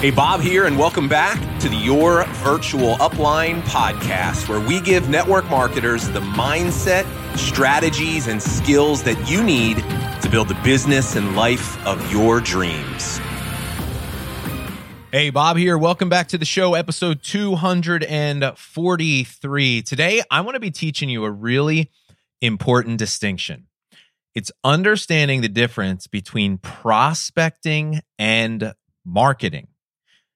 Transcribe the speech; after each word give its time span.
Hey, 0.00 0.10
Bob 0.10 0.42
here, 0.42 0.66
and 0.66 0.78
welcome 0.78 1.08
back 1.08 1.40
to 1.60 1.70
the 1.70 1.76
Your 1.76 2.26
Virtual 2.26 2.96
Upline 2.96 3.62
podcast, 3.62 4.46
where 4.46 4.60
we 4.60 4.78
give 4.82 5.08
network 5.08 5.48
marketers 5.48 6.06
the 6.10 6.20
mindset, 6.20 7.06
strategies, 7.34 8.26
and 8.26 8.42
skills 8.42 9.02
that 9.04 9.26
you 9.26 9.42
need 9.42 9.78
to 10.20 10.28
build 10.30 10.48
the 10.48 10.60
business 10.62 11.16
and 11.16 11.34
life 11.34 11.82
of 11.86 12.12
your 12.12 12.42
dreams. 12.42 13.16
Hey, 15.12 15.30
Bob 15.30 15.56
here. 15.56 15.78
Welcome 15.78 16.10
back 16.10 16.28
to 16.28 16.36
the 16.36 16.44
show, 16.44 16.74
episode 16.74 17.22
243. 17.22 19.82
Today, 19.82 20.22
I 20.30 20.42
want 20.42 20.56
to 20.56 20.60
be 20.60 20.70
teaching 20.70 21.08
you 21.08 21.24
a 21.24 21.30
really 21.30 21.90
important 22.42 22.98
distinction. 22.98 23.68
It's 24.34 24.52
understanding 24.62 25.40
the 25.40 25.48
difference 25.48 26.06
between 26.06 26.58
prospecting 26.58 28.02
and 28.18 28.74
marketing. 29.02 29.68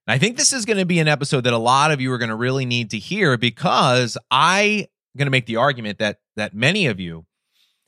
I 0.07 0.19
think 0.19 0.37
this 0.37 0.53
is 0.53 0.65
going 0.65 0.79
to 0.79 0.87
be 0.87 0.99
an 0.99 1.09
episode 1.09 1.45
that 1.45 1.53
a 1.53 1.59
lot 1.59 1.91
of 1.91 2.01
you 2.01 2.13
are 2.13 2.19
going 2.19 2.31
to 2.31 2.37
really 2.37 2.65
need 2.65 2.91
to 2.91 2.99
hear 2.99 3.37
because 3.37 4.17
I'm 4.31 4.87
going 5.17 5.27
to 5.27 5.31
make 5.31 5.47
the 5.47 5.57
argument 5.57 5.99
that 5.99 6.19
that 6.37 6.55
many 6.55 6.87
of 6.87 6.99
you 6.99 7.27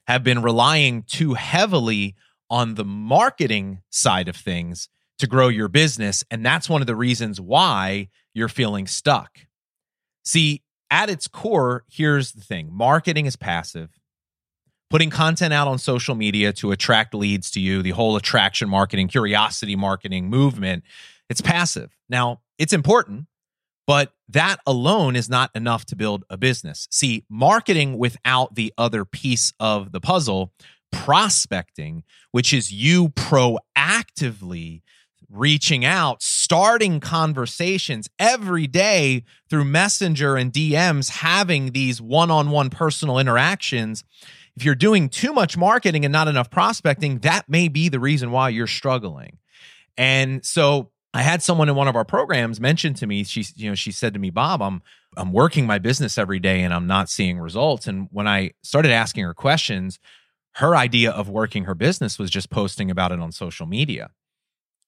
have 0.07 0.23
been 0.23 0.43
relying 0.43 1.03
too 1.05 1.35
heavily 1.35 2.15
on 2.51 2.75
the 2.75 2.85
marketing 2.85 3.81
side 3.91 4.29
of 4.29 4.37
things 4.37 4.89
to 5.19 5.27
grow 5.27 5.49
your 5.49 5.69
business 5.69 6.25
and 6.31 6.45
that's 6.45 6.69
one 6.69 6.81
of 6.81 6.87
the 6.87 6.97
reasons 6.97 7.41
why 7.41 8.09
you're 8.35 8.49
feeling 8.49 8.87
stuck. 8.87 9.39
See, 10.25 10.63
at 10.91 11.09
its 11.09 11.27
core, 11.27 11.85
here's 11.91 12.33
the 12.33 12.43
thing. 12.43 12.69
Marketing 12.71 13.27
is 13.27 13.37
passive. 13.37 13.91
Putting 14.91 15.09
content 15.09 15.55
out 15.55 15.69
on 15.69 15.79
social 15.79 16.15
media 16.15 16.53
to 16.55 16.71
attract 16.71 17.15
leads 17.15 17.51
to 17.53 17.61
you, 17.61 17.83
the 17.83 17.91
whole 17.91 18.15
attraction 18.15 18.69
marketing, 18.69 19.09
curiosity 19.09 19.75
marketing 19.75 20.29
movement 20.29 20.85
it's 21.33 21.41
passive. 21.41 21.97
Now, 22.11 22.43
it's 22.59 22.75
important, 22.75 23.27
but 23.87 24.13
that 24.29 24.61
alone 24.67 25.17
is 25.17 25.31
not 25.31 25.51
enough 25.55 25.87
to 25.87 25.97
build 25.97 26.25
a 26.29 26.37
business. 26.37 26.87
See, 26.91 27.25
marketing 27.31 27.97
without 27.97 28.55
the 28.55 28.73
other 28.77 29.07
piece 29.07 29.55
of 29.59 29.93
the 29.93 30.01
puzzle, 30.01 30.53
prospecting, 30.93 32.05
which 32.33 32.53
is 32.53 32.71
you 32.71 33.09
proactively 33.09 34.83
reaching 35.31 35.87
out, 35.87 36.23
starting 36.23 37.01
conversations 37.01 38.11
every 38.19 38.67
day 38.67 39.25
through 39.49 39.65
Messenger 39.65 40.37
and 40.37 40.53
DMs, 40.53 41.09
having 41.09 41.73
these 41.73 41.99
one 41.99 42.31
on 42.31 42.51
one 42.51 42.69
personal 42.69 43.19
interactions. 43.19 44.05
If 44.55 44.67
you're 44.67 44.75
doing 44.75 45.09
too 45.09 45.33
much 45.33 45.57
marketing 45.57 46.05
and 46.05 46.13
not 46.13 46.29
enough 46.29 46.51
prospecting, 46.51 47.21
that 47.21 47.49
may 47.49 47.69
be 47.69 47.89
the 47.89 48.01
reason 48.01 48.31
why 48.33 48.51
you're 48.51 48.67
struggling. 48.67 49.39
And 49.97 50.45
so 50.45 50.91
I 51.15 51.23
had 51.23 51.43
someone 51.43 51.69
in 51.69 51.75
one 51.75 51.89
of 51.89 51.97
our 51.97 52.05
programs 52.05 52.61
mention 52.61 52.95
to 52.95 53.07
me, 53.07 53.25
she, 53.25 53.45
you 53.57 53.69
know, 53.69 53.75
she 53.75 53.93
said 53.93 54.15
to 54.15 54.21
me, 54.21 54.31
Bob, 54.31 54.63
I'm 54.63 54.83
I'm 55.17 55.33
working 55.33 55.67
my 55.67 55.79
business 55.79 56.17
every 56.17 56.39
day 56.39 56.63
and 56.63 56.73
I'm 56.73 56.87
not 56.87 57.11
seeing 57.11 57.39
results. 57.39 57.87
And 57.87 58.09
when 58.13 58.27
I 58.27 58.53
started 58.63 58.93
asking 58.93 59.25
her 59.25 59.35
questions, 59.35 59.99
her 60.53 60.75
idea 60.75 61.11
of 61.11 61.29
working 61.29 61.65
her 61.65 61.75
business 61.75 62.19
was 62.19 62.31
just 62.31 62.51
posting 62.51 62.91
about 62.91 63.13
it 63.13 63.21
on 63.21 63.31
social 63.31 63.67
media. 63.67 64.11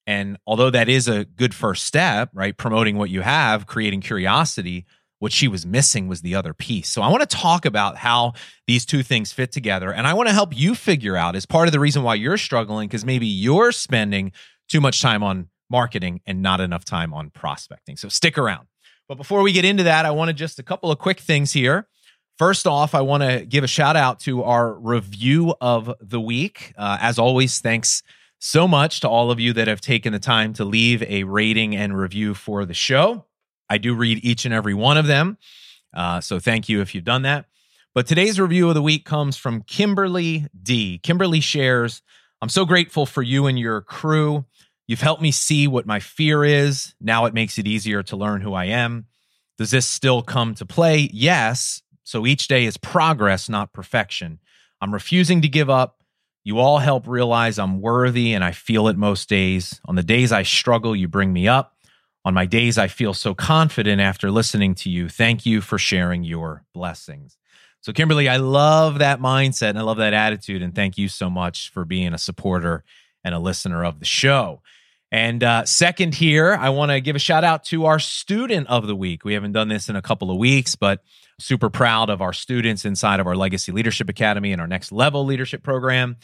And 0.06 0.38
although 0.46 0.70
that 0.70 0.88
is 0.88 1.08
a 1.08 1.24
good 1.24 1.54
first 1.54 1.84
step, 1.84 2.30
right? 2.32 2.56
Promoting 2.56 2.96
what 2.96 3.10
you 3.10 3.20
have, 3.22 3.66
creating 3.66 4.00
curiosity, 4.00 4.86
what 5.18 5.32
she 5.32 5.48
was 5.48 5.64
missing 5.64 6.08
was 6.08 6.20
the 6.20 6.34
other 6.34 6.52
piece. 6.52 6.90
So 6.90 7.00
I 7.00 7.08
want 7.08 7.28
to 7.28 7.36
talk 7.36 7.64
about 7.64 7.96
how 7.96 8.34
these 8.66 8.84
two 8.84 9.02
things 9.02 9.32
fit 9.32 9.52
together. 9.52 9.92
And 9.92 10.06
I 10.06 10.12
want 10.12 10.28
to 10.28 10.34
help 10.34 10.56
you 10.56 10.74
figure 10.74 11.16
out 11.16 11.36
as 11.36 11.46
part 11.46 11.68
of 11.68 11.72
the 11.72 11.80
reason 11.80 12.02
why 12.02 12.14
you're 12.16 12.36
struggling, 12.36 12.88
because 12.88 13.04
maybe 13.04 13.26
you're 13.26 13.72
spending 13.72 14.32
too 14.68 14.80
much 14.80 15.00
time 15.00 15.22
on 15.22 15.48
marketing 15.74 16.20
and 16.24 16.40
not 16.40 16.60
enough 16.60 16.84
time 16.84 17.12
on 17.12 17.30
prospecting. 17.30 17.96
So 17.96 18.08
stick 18.08 18.38
around. 18.38 18.68
But 19.08 19.16
before 19.16 19.42
we 19.42 19.50
get 19.50 19.64
into 19.64 19.82
that, 19.82 20.06
I 20.06 20.12
want 20.12 20.28
to 20.28 20.32
just 20.32 20.60
a 20.60 20.62
couple 20.62 20.92
of 20.92 21.00
quick 21.00 21.18
things 21.18 21.52
here. 21.52 21.88
First 22.38 22.64
off, 22.68 22.94
I 22.94 23.00
want 23.00 23.24
to 23.24 23.44
give 23.44 23.64
a 23.64 23.66
shout 23.66 23.96
out 23.96 24.20
to 24.20 24.44
our 24.44 24.72
review 24.72 25.52
of 25.60 25.92
the 26.00 26.20
week. 26.20 26.72
Uh, 26.78 26.98
as 27.00 27.18
always, 27.18 27.58
thanks 27.58 28.04
so 28.38 28.68
much 28.68 29.00
to 29.00 29.08
all 29.08 29.32
of 29.32 29.40
you 29.40 29.52
that 29.54 29.66
have 29.66 29.80
taken 29.80 30.12
the 30.12 30.20
time 30.20 30.52
to 30.52 30.64
leave 30.64 31.02
a 31.02 31.24
rating 31.24 31.74
and 31.74 31.98
review 31.98 32.34
for 32.34 32.64
the 32.64 32.74
show. 32.74 33.24
I 33.68 33.78
do 33.78 33.96
read 33.96 34.24
each 34.24 34.44
and 34.44 34.54
every 34.54 34.74
one 34.74 34.96
of 34.96 35.08
them. 35.08 35.38
Uh, 35.92 36.20
so 36.20 36.38
thank 36.38 36.68
you 36.68 36.80
if 36.80 36.94
you've 36.94 37.04
done 37.04 37.22
that. 37.22 37.46
But 37.94 38.06
today's 38.06 38.38
review 38.38 38.68
of 38.68 38.74
the 38.74 38.82
week 38.82 39.04
comes 39.04 39.36
from 39.36 39.62
Kimberly 39.62 40.46
D. 40.62 40.98
Kimberly 41.02 41.40
shares, 41.40 42.00
I'm 42.40 42.48
so 42.48 42.64
grateful 42.64 43.06
for 43.06 43.22
you 43.22 43.46
and 43.46 43.58
your 43.58 43.80
crew. 43.80 44.44
You've 44.86 45.00
helped 45.00 45.22
me 45.22 45.30
see 45.30 45.66
what 45.66 45.86
my 45.86 46.00
fear 46.00 46.44
is. 46.44 46.94
Now 47.00 47.24
it 47.24 47.34
makes 47.34 47.58
it 47.58 47.66
easier 47.66 48.02
to 48.04 48.16
learn 48.16 48.40
who 48.40 48.52
I 48.52 48.66
am. 48.66 49.06
Does 49.56 49.70
this 49.70 49.86
still 49.86 50.22
come 50.22 50.54
to 50.56 50.66
play? 50.66 51.08
Yes. 51.12 51.82
So 52.02 52.26
each 52.26 52.48
day 52.48 52.64
is 52.64 52.76
progress, 52.76 53.48
not 53.48 53.72
perfection. 53.72 54.40
I'm 54.80 54.92
refusing 54.92 55.40
to 55.42 55.48
give 55.48 55.70
up. 55.70 56.02
You 56.42 56.58
all 56.58 56.78
help 56.78 57.08
realize 57.08 57.58
I'm 57.58 57.80
worthy 57.80 58.34
and 58.34 58.44
I 58.44 58.52
feel 58.52 58.88
it 58.88 58.98
most 58.98 59.28
days. 59.28 59.80
On 59.86 59.94
the 59.94 60.02
days 60.02 60.30
I 60.30 60.42
struggle, 60.42 60.94
you 60.94 61.08
bring 61.08 61.32
me 61.32 61.48
up. 61.48 61.78
On 62.26 62.34
my 62.34 62.44
days 62.44 62.76
I 62.76 62.88
feel 62.88 63.14
so 63.14 63.34
confident 63.34 64.00
after 64.00 64.30
listening 64.30 64.74
to 64.76 64.90
you. 64.90 65.08
Thank 65.08 65.46
you 65.46 65.62
for 65.62 65.78
sharing 65.78 66.24
your 66.24 66.64
blessings. 66.74 67.38
So, 67.80 67.92
Kimberly, 67.92 68.30
I 68.30 68.38
love 68.38 68.98
that 68.98 69.20
mindset 69.20 69.70
and 69.70 69.78
I 69.78 69.82
love 69.82 69.98
that 69.98 70.14
attitude. 70.14 70.62
And 70.62 70.74
thank 70.74 70.96
you 70.96 71.08
so 71.08 71.28
much 71.28 71.70
for 71.70 71.84
being 71.84 72.14
a 72.14 72.18
supporter 72.18 72.82
and 73.24 73.34
a 73.34 73.38
listener 73.38 73.84
of 73.84 73.98
the 73.98 74.04
show. 74.04 74.60
And 75.10 75.44
uh, 75.44 75.64
second, 75.64 76.14
here, 76.14 76.54
I 76.54 76.70
want 76.70 76.90
to 76.90 77.00
give 77.00 77.14
a 77.14 77.20
shout 77.20 77.44
out 77.44 77.64
to 77.66 77.86
our 77.86 77.98
student 77.98 78.66
of 78.68 78.86
the 78.86 78.96
week. 78.96 79.24
We 79.24 79.34
haven't 79.34 79.52
done 79.52 79.68
this 79.68 79.88
in 79.88 79.96
a 79.96 80.02
couple 80.02 80.30
of 80.30 80.38
weeks, 80.38 80.74
but 80.74 81.04
super 81.38 81.70
proud 81.70 82.10
of 82.10 82.20
our 82.20 82.32
students 82.32 82.84
inside 82.84 83.20
of 83.20 83.26
our 83.26 83.36
Legacy 83.36 83.70
Leadership 83.70 84.08
Academy 84.08 84.52
and 84.52 84.60
our 84.60 84.66
Next 84.66 84.90
Level 84.92 85.24
Leadership 85.24 85.62
Program. 85.62 86.16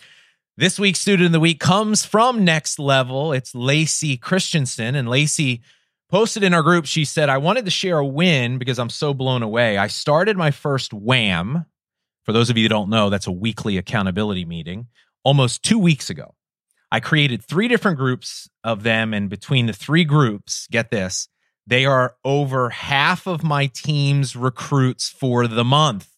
This 0.56 0.78
week's 0.78 0.99
student 0.99 1.27
of 1.27 1.33
the 1.33 1.41
week 1.41 1.60
comes 1.60 2.05
from 2.05 2.44
Next 2.44 2.78
Level. 2.78 3.33
It's 3.33 3.55
Lacey 3.55 4.16
Christensen. 4.16 4.94
And 4.94 5.09
Lacey 5.09 5.62
posted 6.10 6.43
in 6.43 6.53
our 6.53 6.62
group, 6.62 6.87
she 6.87 7.05
said, 7.05 7.28
I 7.28 7.39
wanted 7.39 7.65
to 7.66 7.71
share 7.71 7.99
a 7.99 8.05
win 8.05 8.59
because 8.59 8.78
I'm 8.78 8.91
so 8.91 9.15
blown 9.15 9.43
away. 9.43 9.78
I 9.78 9.87
started 9.87 10.37
my 10.37 10.50
first 10.50 10.93
WHAM. 10.93 11.65
For 12.25 12.33
those 12.33 12.50
of 12.50 12.59
you 12.59 12.65
that 12.65 12.75
don't 12.75 12.91
know, 12.91 13.09
that's 13.09 13.28
a 13.28 13.33
weekly 13.33 13.78
accountability 13.78 14.44
meeting 14.44 14.89
almost 15.25 15.62
two 15.62 15.78
weeks 15.78 16.10
ago. 16.10 16.34
I 16.93 17.01
created 17.01 17.43
three 17.43 17.69
different 17.69 17.99
groups 17.99 18.49
of 18.65 18.83
them. 18.83 19.15
And 19.15 19.31
between 19.31 19.67
the 19.67 19.73
three 19.73 20.05
groups, 20.05 20.67
get 20.71 20.91
this, 20.91 21.28
they 21.67 21.84
are 21.84 22.17
over 22.25 22.71
half 22.71 23.27
of 23.27 23.45
my 23.45 23.67
team's 23.67 24.34
recruits 24.34 25.09
for 25.09 25.47
the 25.47 25.65
month. 25.65 26.09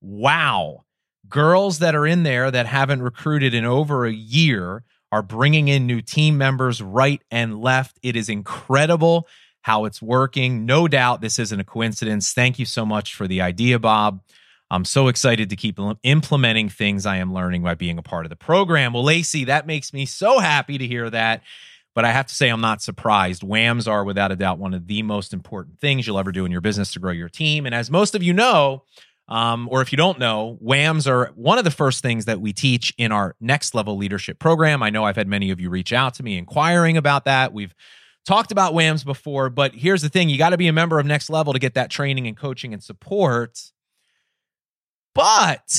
Wow. 0.00 0.84
Girls 1.28 1.80
that 1.80 1.94
are 1.94 2.06
in 2.06 2.22
there 2.22 2.50
that 2.50 2.66
haven't 2.66 3.02
recruited 3.02 3.52
in 3.52 3.64
over 3.64 4.06
a 4.06 4.12
year 4.12 4.84
are 5.12 5.22
bringing 5.22 5.68
in 5.68 5.86
new 5.86 6.00
team 6.00 6.38
members 6.38 6.80
right 6.80 7.22
and 7.30 7.60
left. 7.60 7.98
It 8.02 8.16
is 8.16 8.28
incredible 8.28 9.26
how 9.62 9.84
it's 9.84 10.00
working. 10.00 10.64
No 10.64 10.88
doubt 10.88 11.20
this 11.20 11.38
isn't 11.38 11.60
a 11.60 11.64
coincidence. 11.64 12.32
Thank 12.32 12.58
you 12.58 12.64
so 12.64 12.86
much 12.86 13.14
for 13.14 13.26
the 13.26 13.42
idea, 13.42 13.78
Bob. 13.78 14.22
I'm 14.70 14.84
so 14.84 15.08
excited 15.08 15.48
to 15.50 15.56
keep 15.56 15.78
implementing 16.02 16.68
things 16.68 17.06
I 17.06 17.16
am 17.16 17.32
learning 17.32 17.62
by 17.62 17.74
being 17.74 17.98
a 17.98 18.02
part 18.02 18.26
of 18.26 18.30
the 18.30 18.36
program. 18.36 18.92
Well, 18.92 19.04
Lacey, 19.04 19.44
that 19.44 19.66
makes 19.66 19.92
me 19.92 20.04
so 20.04 20.38
happy 20.38 20.76
to 20.78 20.86
hear 20.86 21.08
that. 21.10 21.42
But 21.94 22.04
I 22.04 22.12
have 22.12 22.26
to 22.26 22.34
say, 22.34 22.48
I'm 22.48 22.60
not 22.60 22.80
surprised. 22.80 23.42
WHAMs 23.42 23.88
are, 23.88 24.04
without 24.04 24.30
a 24.30 24.36
doubt, 24.36 24.58
one 24.58 24.72
of 24.72 24.86
the 24.86 25.02
most 25.02 25.32
important 25.32 25.80
things 25.80 26.06
you'll 26.06 26.18
ever 26.18 26.30
do 26.30 26.44
in 26.44 26.52
your 26.52 26.60
business 26.60 26.92
to 26.92 27.00
grow 27.00 27.10
your 27.10 27.28
team. 27.28 27.66
And 27.66 27.74
as 27.74 27.90
most 27.90 28.14
of 28.14 28.22
you 28.22 28.32
know, 28.32 28.84
um, 29.26 29.68
or 29.70 29.82
if 29.82 29.90
you 29.92 29.96
don't 29.96 30.18
know, 30.18 30.58
WHAMs 30.64 31.10
are 31.10 31.32
one 31.34 31.58
of 31.58 31.64
the 31.64 31.70
first 31.70 32.00
things 32.00 32.26
that 32.26 32.40
we 32.40 32.52
teach 32.52 32.94
in 32.98 33.10
our 33.10 33.34
next 33.40 33.74
level 33.74 33.96
leadership 33.96 34.38
program. 34.38 34.82
I 34.82 34.90
know 34.90 35.04
I've 35.04 35.16
had 35.16 35.28
many 35.28 35.50
of 35.50 35.60
you 35.60 35.70
reach 35.70 35.92
out 35.92 36.14
to 36.14 36.22
me 36.22 36.38
inquiring 36.38 36.96
about 36.96 37.24
that. 37.24 37.52
We've 37.52 37.74
talked 38.24 38.52
about 38.52 38.74
WHAMs 38.74 39.04
before, 39.04 39.50
but 39.50 39.74
here's 39.74 40.02
the 40.02 40.08
thing 40.08 40.28
you 40.28 40.38
got 40.38 40.50
to 40.50 40.56
be 40.56 40.68
a 40.68 40.72
member 40.72 40.98
of 40.98 41.06
Next 41.06 41.30
Level 41.30 41.52
to 41.52 41.58
get 41.58 41.74
that 41.74 41.90
training 41.90 42.26
and 42.26 42.36
coaching 42.36 42.72
and 42.72 42.82
support. 42.82 43.58
But 45.18 45.74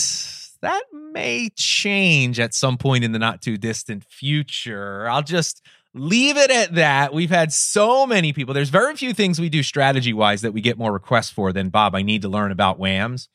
that 0.61 0.83
may 0.91 1.49
change 1.55 2.41
at 2.41 2.53
some 2.53 2.77
point 2.77 3.05
in 3.05 3.13
the 3.13 3.19
not 3.19 3.41
too 3.41 3.57
distant 3.57 4.03
future. 4.03 5.07
I'll 5.09 5.23
just 5.23 5.65
leave 5.93 6.35
it 6.35 6.51
at 6.51 6.75
that. 6.75 7.13
We've 7.13 7.29
had 7.29 7.53
so 7.53 8.05
many 8.05 8.33
people. 8.33 8.53
There's 8.53 8.67
very 8.67 8.97
few 8.97 9.13
things 9.13 9.39
we 9.39 9.47
do 9.47 9.63
strategy 9.63 10.11
wise 10.11 10.41
that 10.41 10.51
we 10.51 10.59
get 10.59 10.77
more 10.77 10.91
requests 10.91 11.29
for 11.29 11.53
than 11.53 11.69
Bob, 11.69 11.95
I 11.95 12.01
need 12.01 12.23
to 12.23 12.27
learn 12.27 12.51
about 12.51 12.79
WHAMs. 12.79 13.29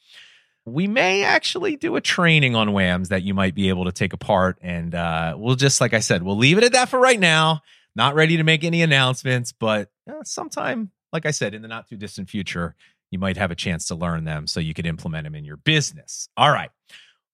We 0.67 0.89
may 0.89 1.25
actually 1.25 1.77
do 1.77 1.97
a 1.97 2.03
training 2.03 2.55
on 2.55 2.69
WHAMs 2.75 3.09
that 3.09 3.23
you 3.23 3.33
might 3.33 3.55
be 3.55 3.71
able 3.71 3.87
to 3.87 3.93
take 3.93 4.13
apart. 4.13 4.59
And 4.61 4.95
uh, 4.95 5.37
we'll 5.39 5.57
just, 5.57 5.81
like 5.81 5.95
I 5.95 6.01
said, 6.01 6.23
we'll 6.23 6.37
leave 6.37 6.59
it 6.59 6.65
at 6.65 6.73
that 6.73 6.91
for 6.91 7.01
right 7.01 7.19
now. 7.19 7.63
Not 7.97 8.15
ready 8.15 8.37
to 8.37 8.45
make 8.45 8.63
any 8.63 8.83
announcements, 8.83 9.53
but 9.53 9.89
uh, 10.07 10.23
sometime, 10.25 10.91
like 11.15 11.25
I 11.25 11.31
said, 11.31 11.55
in 11.55 11.63
the 11.63 11.69
not 11.69 11.89
too 11.89 11.97
distant 11.97 12.29
future, 12.29 12.75
you 13.15 13.19
might 13.21 13.37
have 13.37 13.53
a 13.53 13.55
chance 13.55 13.87
to 13.87 13.95
learn 13.95 14.25
them 14.25 14.49
so 14.49 14.59
you 14.59 14.75
could 14.75 14.87
implement 14.87 15.25
them 15.25 15.37
in 15.37 15.45
your 15.45 15.57
business. 15.57 16.29
All 16.37 16.51
right. 16.51 16.71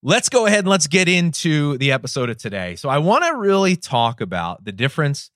Let's 0.03 0.29
go 0.29 0.45
ahead 0.47 0.61
and 0.61 0.69
let's 0.69 0.87
get 0.87 1.09
into 1.09 1.79
the 1.79 1.93
episode 1.93 2.29
of 2.29 2.37
today. 2.37 2.77
So, 2.77 2.89
I 2.89 2.99
want 2.99 3.25
to 3.25 3.35
really 3.37 3.77
talk 3.77 4.21
about 4.21 4.65
the 4.65 4.73
difference 4.73 5.31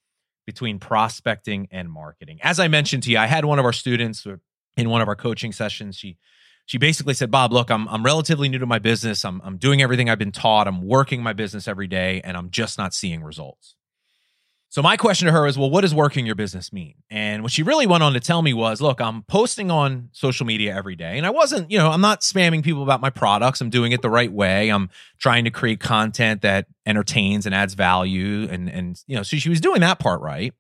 between 0.46 0.79
prospecting 0.79 1.69
and 1.70 1.91
marketing. 1.91 2.38
As 2.43 2.61
I 2.61 2.69
mentioned 2.69 3.02
to 3.05 3.11
you, 3.11 3.19
I 3.19 3.26
had 3.26 3.46
one 3.46 3.58
of 3.58 3.64
our 3.64 3.73
students 3.73 4.26
in 4.76 4.91
one 4.91 5.00
of 5.00 5.08
our 5.08 5.17
coaching 5.17 5.52
sessions. 5.52 5.96
She 5.96 6.19
she 6.67 6.79
basically 6.79 7.14
said, 7.14 7.31
Bob, 7.31 7.52
look, 7.52 7.70
I'm, 7.70 7.88
I'm 7.88 8.05
relatively 8.05 8.49
new 8.49 8.58
to 8.58 8.67
my 8.67 8.79
business. 8.79 9.25
I'm, 9.25 9.41
I'm 9.44 9.58
doing 9.58 9.82
everything 9.82 10.08
I've 10.08 10.19
been 10.19 10.32
taught. 10.32 10.67
I'm 10.67 10.87
working 10.87 11.23
my 11.23 11.35
business 11.35 11.69
every 11.69 11.87
day, 11.87 12.23
and 12.25 12.37
I'm 12.37 12.50
just 12.50 12.79
not 12.79 12.94
seeing 12.94 13.23
results. 13.23 13.75
So 14.75 14.82
my 14.82 14.97
question 14.97 15.26
to 15.26 15.32
her 15.32 15.47
is, 15.47 15.56
well, 15.56 15.71
what 15.71 15.82
does 15.82 15.94
working 15.94 16.26
your 16.26 16.35
business 16.35 16.73
mean? 16.73 16.94
And 17.09 17.44
what 17.44 17.53
she 17.53 17.62
really 17.62 17.87
went 17.87 18.03
on 18.03 18.12
to 18.15 18.19
tell 18.19 18.43
me 18.43 18.53
was, 18.53 18.81
look, 18.81 19.00
I'm 19.00 19.23
posting 19.23 19.71
on 19.71 20.09
social 20.11 20.44
media 20.47 20.75
every 20.75 20.97
day. 20.97 21.17
And 21.17 21.25
I 21.25 21.31
wasn't, 21.31 21.71
you 21.71 21.79
know, 21.79 21.93
I'm 21.93 22.00
not 22.00 22.23
spamming 22.23 22.65
people 22.65 22.82
about 22.82 23.00
my 23.00 23.09
products. 23.09 23.61
I'm 23.61 23.71
doing 23.71 23.93
it 23.93 24.03
the 24.03 24.11
right 24.11 24.32
way. 24.32 24.71
I'm 24.71 24.91
trying 25.21 25.44
to 25.44 25.50
create 25.53 25.79
content 25.79 26.43
that 26.43 26.67
entertains 26.85 27.47
and 27.47 27.55
adds 27.55 27.75
value. 27.75 28.49
And 28.50 28.69
and 28.69 29.00
you 29.06 29.15
know, 29.15 29.23
so 29.23 29.37
she 29.37 29.49
was 29.49 29.61
doing 29.61 29.81
that 29.82 30.00
part 30.00 30.21
right. 30.21 30.53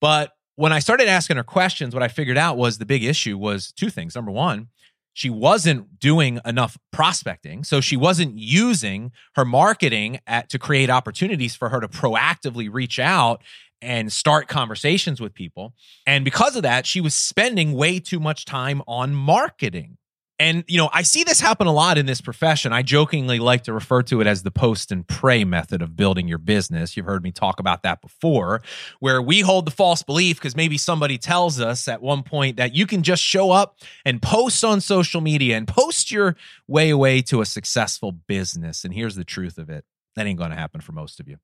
But 0.00 0.32
when 0.56 0.72
I 0.72 0.80
started 0.80 1.06
asking 1.06 1.36
her 1.36 1.44
questions, 1.44 1.94
what 1.94 2.02
I 2.02 2.08
figured 2.08 2.36
out 2.36 2.56
was 2.56 2.78
the 2.78 2.84
big 2.84 3.04
issue 3.04 3.38
was 3.38 3.70
two 3.70 3.90
things. 3.90 4.16
Number 4.16 4.32
one, 4.32 4.70
she 5.14 5.30
wasn't 5.30 5.98
doing 5.98 6.40
enough 6.44 6.78
prospecting. 6.90 7.64
So 7.64 7.80
she 7.80 7.96
wasn't 7.96 8.38
using 8.38 9.12
her 9.34 9.44
marketing 9.44 10.20
at, 10.26 10.48
to 10.50 10.58
create 10.58 10.90
opportunities 10.90 11.54
for 11.54 11.68
her 11.68 11.80
to 11.80 11.88
proactively 11.88 12.68
reach 12.72 12.98
out 12.98 13.42
and 13.80 14.12
start 14.12 14.46
conversations 14.48 15.20
with 15.20 15.34
people. 15.34 15.74
And 16.06 16.24
because 16.24 16.56
of 16.56 16.62
that 16.62 16.86
she 16.86 17.00
was 17.00 17.14
spending 17.14 17.72
way 17.72 17.98
too 17.98 18.20
much 18.20 18.44
time 18.44 18.80
on 18.86 19.14
marketing 19.14 19.98
and, 20.38 20.64
you 20.66 20.78
know, 20.78 20.90
I 20.92 21.02
see 21.02 21.24
this 21.24 21.40
happen 21.40 21.66
a 21.66 21.72
lot 21.72 21.98
in 21.98 22.06
this 22.06 22.20
profession. 22.20 22.72
I 22.72 22.82
jokingly 22.82 23.38
like 23.38 23.64
to 23.64 23.72
refer 23.72 24.02
to 24.04 24.20
it 24.20 24.26
as 24.26 24.42
the 24.42 24.50
post 24.50 24.90
and 24.90 25.06
pray 25.06 25.44
method 25.44 25.82
of 25.82 25.94
building 25.94 26.26
your 26.26 26.38
business. 26.38 26.96
You've 26.96 27.06
heard 27.06 27.22
me 27.22 27.30
talk 27.30 27.60
about 27.60 27.82
that 27.84 28.02
before, 28.02 28.62
where 28.98 29.22
we 29.22 29.40
hold 29.40 29.66
the 29.66 29.70
false 29.70 30.02
belief 30.02 30.38
because 30.38 30.56
maybe 30.56 30.78
somebody 30.78 31.16
tells 31.18 31.60
us 31.60 31.86
at 31.86 32.02
one 32.02 32.22
point 32.22 32.56
that 32.56 32.74
you 32.74 32.86
can 32.86 33.02
just 33.02 33.22
show 33.22 33.52
up 33.52 33.78
and 34.04 34.20
post 34.20 34.64
on 34.64 34.80
social 34.80 35.20
media 35.20 35.56
and 35.56 35.68
post 35.68 36.10
your 36.10 36.34
way 36.66 36.90
away 36.90 37.22
to 37.22 37.40
a 37.40 37.46
successful 37.46 38.10
business. 38.10 38.84
And 38.84 38.92
here's 38.92 39.14
the 39.14 39.24
truth 39.24 39.58
of 39.58 39.70
it 39.70 39.84
that 40.16 40.26
ain't 40.26 40.38
going 40.38 40.50
to 40.50 40.56
happen 40.56 40.80
for 40.80 40.92
most 40.92 41.20
of 41.20 41.28
you. 41.28 41.36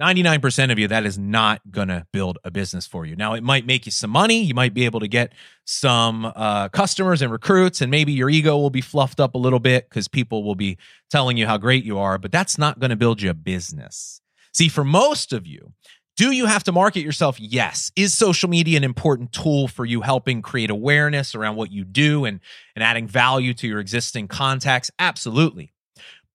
99% 0.00 0.72
of 0.72 0.78
you, 0.78 0.88
that 0.88 1.06
is 1.06 1.16
not 1.16 1.60
going 1.70 1.86
to 1.86 2.04
build 2.12 2.38
a 2.42 2.50
business 2.50 2.84
for 2.86 3.06
you. 3.06 3.14
Now, 3.14 3.34
it 3.34 3.44
might 3.44 3.64
make 3.64 3.86
you 3.86 3.92
some 3.92 4.10
money. 4.10 4.42
You 4.42 4.54
might 4.54 4.74
be 4.74 4.86
able 4.86 4.98
to 5.00 5.06
get 5.06 5.32
some 5.64 6.24
uh, 6.24 6.68
customers 6.70 7.22
and 7.22 7.30
recruits, 7.30 7.80
and 7.80 7.90
maybe 7.92 8.12
your 8.12 8.28
ego 8.28 8.56
will 8.56 8.70
be 8.70 8.80
fluffed 8.80 9.20
up 9.20 9.36
a 9.36 9.38
little 9.38 9.60
bit 9.60 9.88
because 9.88 10.08
people 10.08 10.42
will 10.42 10.56
be 10.56 10.78
telling 11.10 11.36
you 11.36 11.46
how 11.46 11.58
great 11.58 11.84
you 11.84 11.98
are, 11.98 12.18
but 12.18 12.32
that's 12.32 12.58
not 12.58 12.80
going 12.80 12.90
to 12.90 12.96
build 12.96 13.22
you 13.22 13.30
a 13.30 13.34
business. 13.34 14.20
See, 14.52 14.68
for 14.68 14.82
most 14.82 15.32
of 15.32 15.46
you, 15.46 15.72
do 16.16 16.32
you 16.32 16.46
have 16.46 16.64
to 16.64 16.72
market 16.72 17.00
yourself? 17.00 17.38
Yes. 17.38 17.92
Is 17.94 18.16
social 18.16 18.48
media 18.48 18.76
an 18.76 18.84
important 18.84 19.32
tool 19.32 19.68
for 19.68 19.84
you 19.84 20.00
helping 20.00 20.42
create 20.42 20.70
awareness 20.70 21.34
around 21.34 21.56
what 21.56 21.72
you 21.72 21.84
do 21.84 22.24
and, 22.24 22.40
and 22.74 22.82
adding 22.82 23.06
value 23.06 23.54
to 23.54 23.66
your 23.68 23.80
existing 23.80 24.28
contacts? 24.28 24.90
Absolutely 24.98 25.73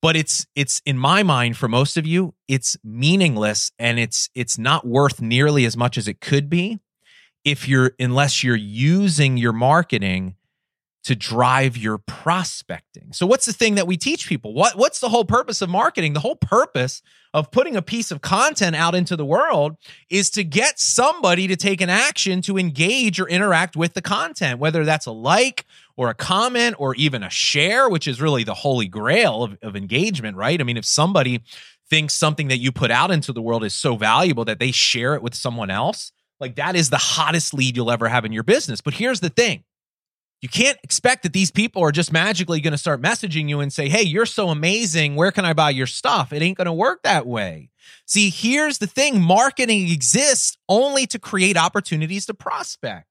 but 0.01 0.15
it's 0.15 0.45
it's 0.55 0.81
in 0.85 0.97
my 0.97 1.23
mind 1.23 1.57
for 1.57 1.67
most 1.67 1.97
of 1.97 2.05
you 2.05 2.33
it's 2.47 2.77
meaningless 2.83 3.71
and 3.79 3.99
it's 3.99 4.29
it's 4.35 4.57
not 4.57 4.87
worth 4.87 5.21
nearly 5.21 5.65
as 5.65 5.75
much 5.75 5.97
as 5.97 6.07
it 6.07 6.21
could 6.21 6.49
be 6.49 6.79
if 7.45 7.67
you're 7.67 7.91
unless 7.99 8.43
you're 8.43 8.55
using 8.55 9.37
your 9.37 9.53
marketing 9.53 10.35
to 11.05 11.15
drive 11.15 11.77
your 11.77 11.97
prospecting. 11.97 13.13
So 13.13 13.25
what's 13.25 13.45
the 13.45 13.53
thing 13.53 13.75
that 13.75 13.87
we 13.87 13.97
teach 13.97 14.27
people? 14.27 14.53
What 14.53 14.75
what's 14.75 14.99
the 14.99 15.09
whole 15.09 15.25
purpose 15.25 15.61
of 15.61 15.69
marketing? 15.69 16.13
The 16.13 16.19
whole 16.19 16.35
purpose 16.35 17.01
of 17.33 17.51
putting 17.51 17.75
a 17.75 17.81
piece 17.81 18.11
of 18.11 18.21
content 18.21 18.75
out 18.75 18.95
into 18.95 19.15
the 19.15 19.25
world 19.25 19.77
is 20.09 20.29
to 20.31 20.43
get 20.43 20.79
somebody 20.79 21.47
to 21.47 21.55
take 21.55 21.79
an 21.79 21.89
action 21.89 22.41
to 22.41 22.57
engage 22.57 23.19
or 23.19 23.27
interact 23.27 23.75
with 23.75 23.93
the 23.93 24.01
content, 24.01 24.59
whether 24.59 24.83
that's 24.83 25.05
a 25.05 25.11
like 25.11 25.65
or 25.99 26.09
a 26.09 26.15
comment 26.15 26.77
or 26.79 26.95
even 26.95 27.23
a 27.23 27.29
share, 27.29 27.89
which 27.89 28.07
is 28.07 28.21
really 28.21 28.45
the 28.45 28.53
holy 28.53 28.87
grail 28.87 29.43
of, 29.43 29.57
of 29.61 29.75
engagement, 29.75 30.37
right? 30.37 30.61
I 30.61 30.63
mean, 30.63 30.77
if 30.77 30.85
somebody 30.85 31.43
thinks 31.89 32.13
something 32.13 32.47
that 32.47 32.59
you 32.59 32.71
put 32.71 32.89
out 32.89 33.11
into 33.11 33.33
the 33.33 33.41
world 33.41 33.65
is 33.65 33.73
so 33.73 33.97
valuable 33.97 34.45
that 34.45 34.59
they 34.59 34.71
share 34.71 35.13
it 35.15 35.21
with 35.21 35.35
someone 35.35 35.69
else, 35.69 36.13
like 36.39 36.55
that 36.55 36.77
is 36.77 36.89
the 36.89 36.97
hottest 36.97 37.53
lead 37.53 37.75
you'll 37.75 37.91
ever 37.91 38.07
have 38.07 38.23
in 38.23 38.31
your 38.31 38.43
business. 38.43 38.79
But 38.79 38.93
here's 38.93 39.19
the 39.19 39.27
thing. 39.27 39.65
You 40.41 40.47
can't 40.47 40.77
expect 40.83 41.23
that 41.23 41.33
these 41.33 41.51
people 41.51 41.83
are 41.83 41.91
just 41.91 42.13
magically 42.13 42.61
going 42.61 42.71
to 42.71 42.77
start 42.77 43.01
messaging 43.01 43.49
you 43.49 43.59
and 43.59 43.73
say, 43.73 43.89
Hey, 43.89 44.03
you're 44.03 44.25
so 44.25 44.47
amazing. 44.47 45.17
Where 45.17 45.33
can 45.33 45.43
I 45.43 45.51
buy 45.51 45.71
your 45.71 45.85
stuff? 45.85 46.31
It 46.31 46.41
ain't 46.41 46.55
going 46.55 46.67
to 46.67 46.71
work 46.71 47.03
that 47.03 47.27
way. 47.27 47.71
See, 48.05 48.29
here's 48.29 48.77
the 48.77 48.87
thing 48.87 49.19
marketing 49.19 49.91
exists 49.91 50.57
only 50.69 51.07
to 51.07 51.19
create 51.19 51.57
opportunities 51.57 52.25
to 52.27 52.33
prospect. 52.33 53.08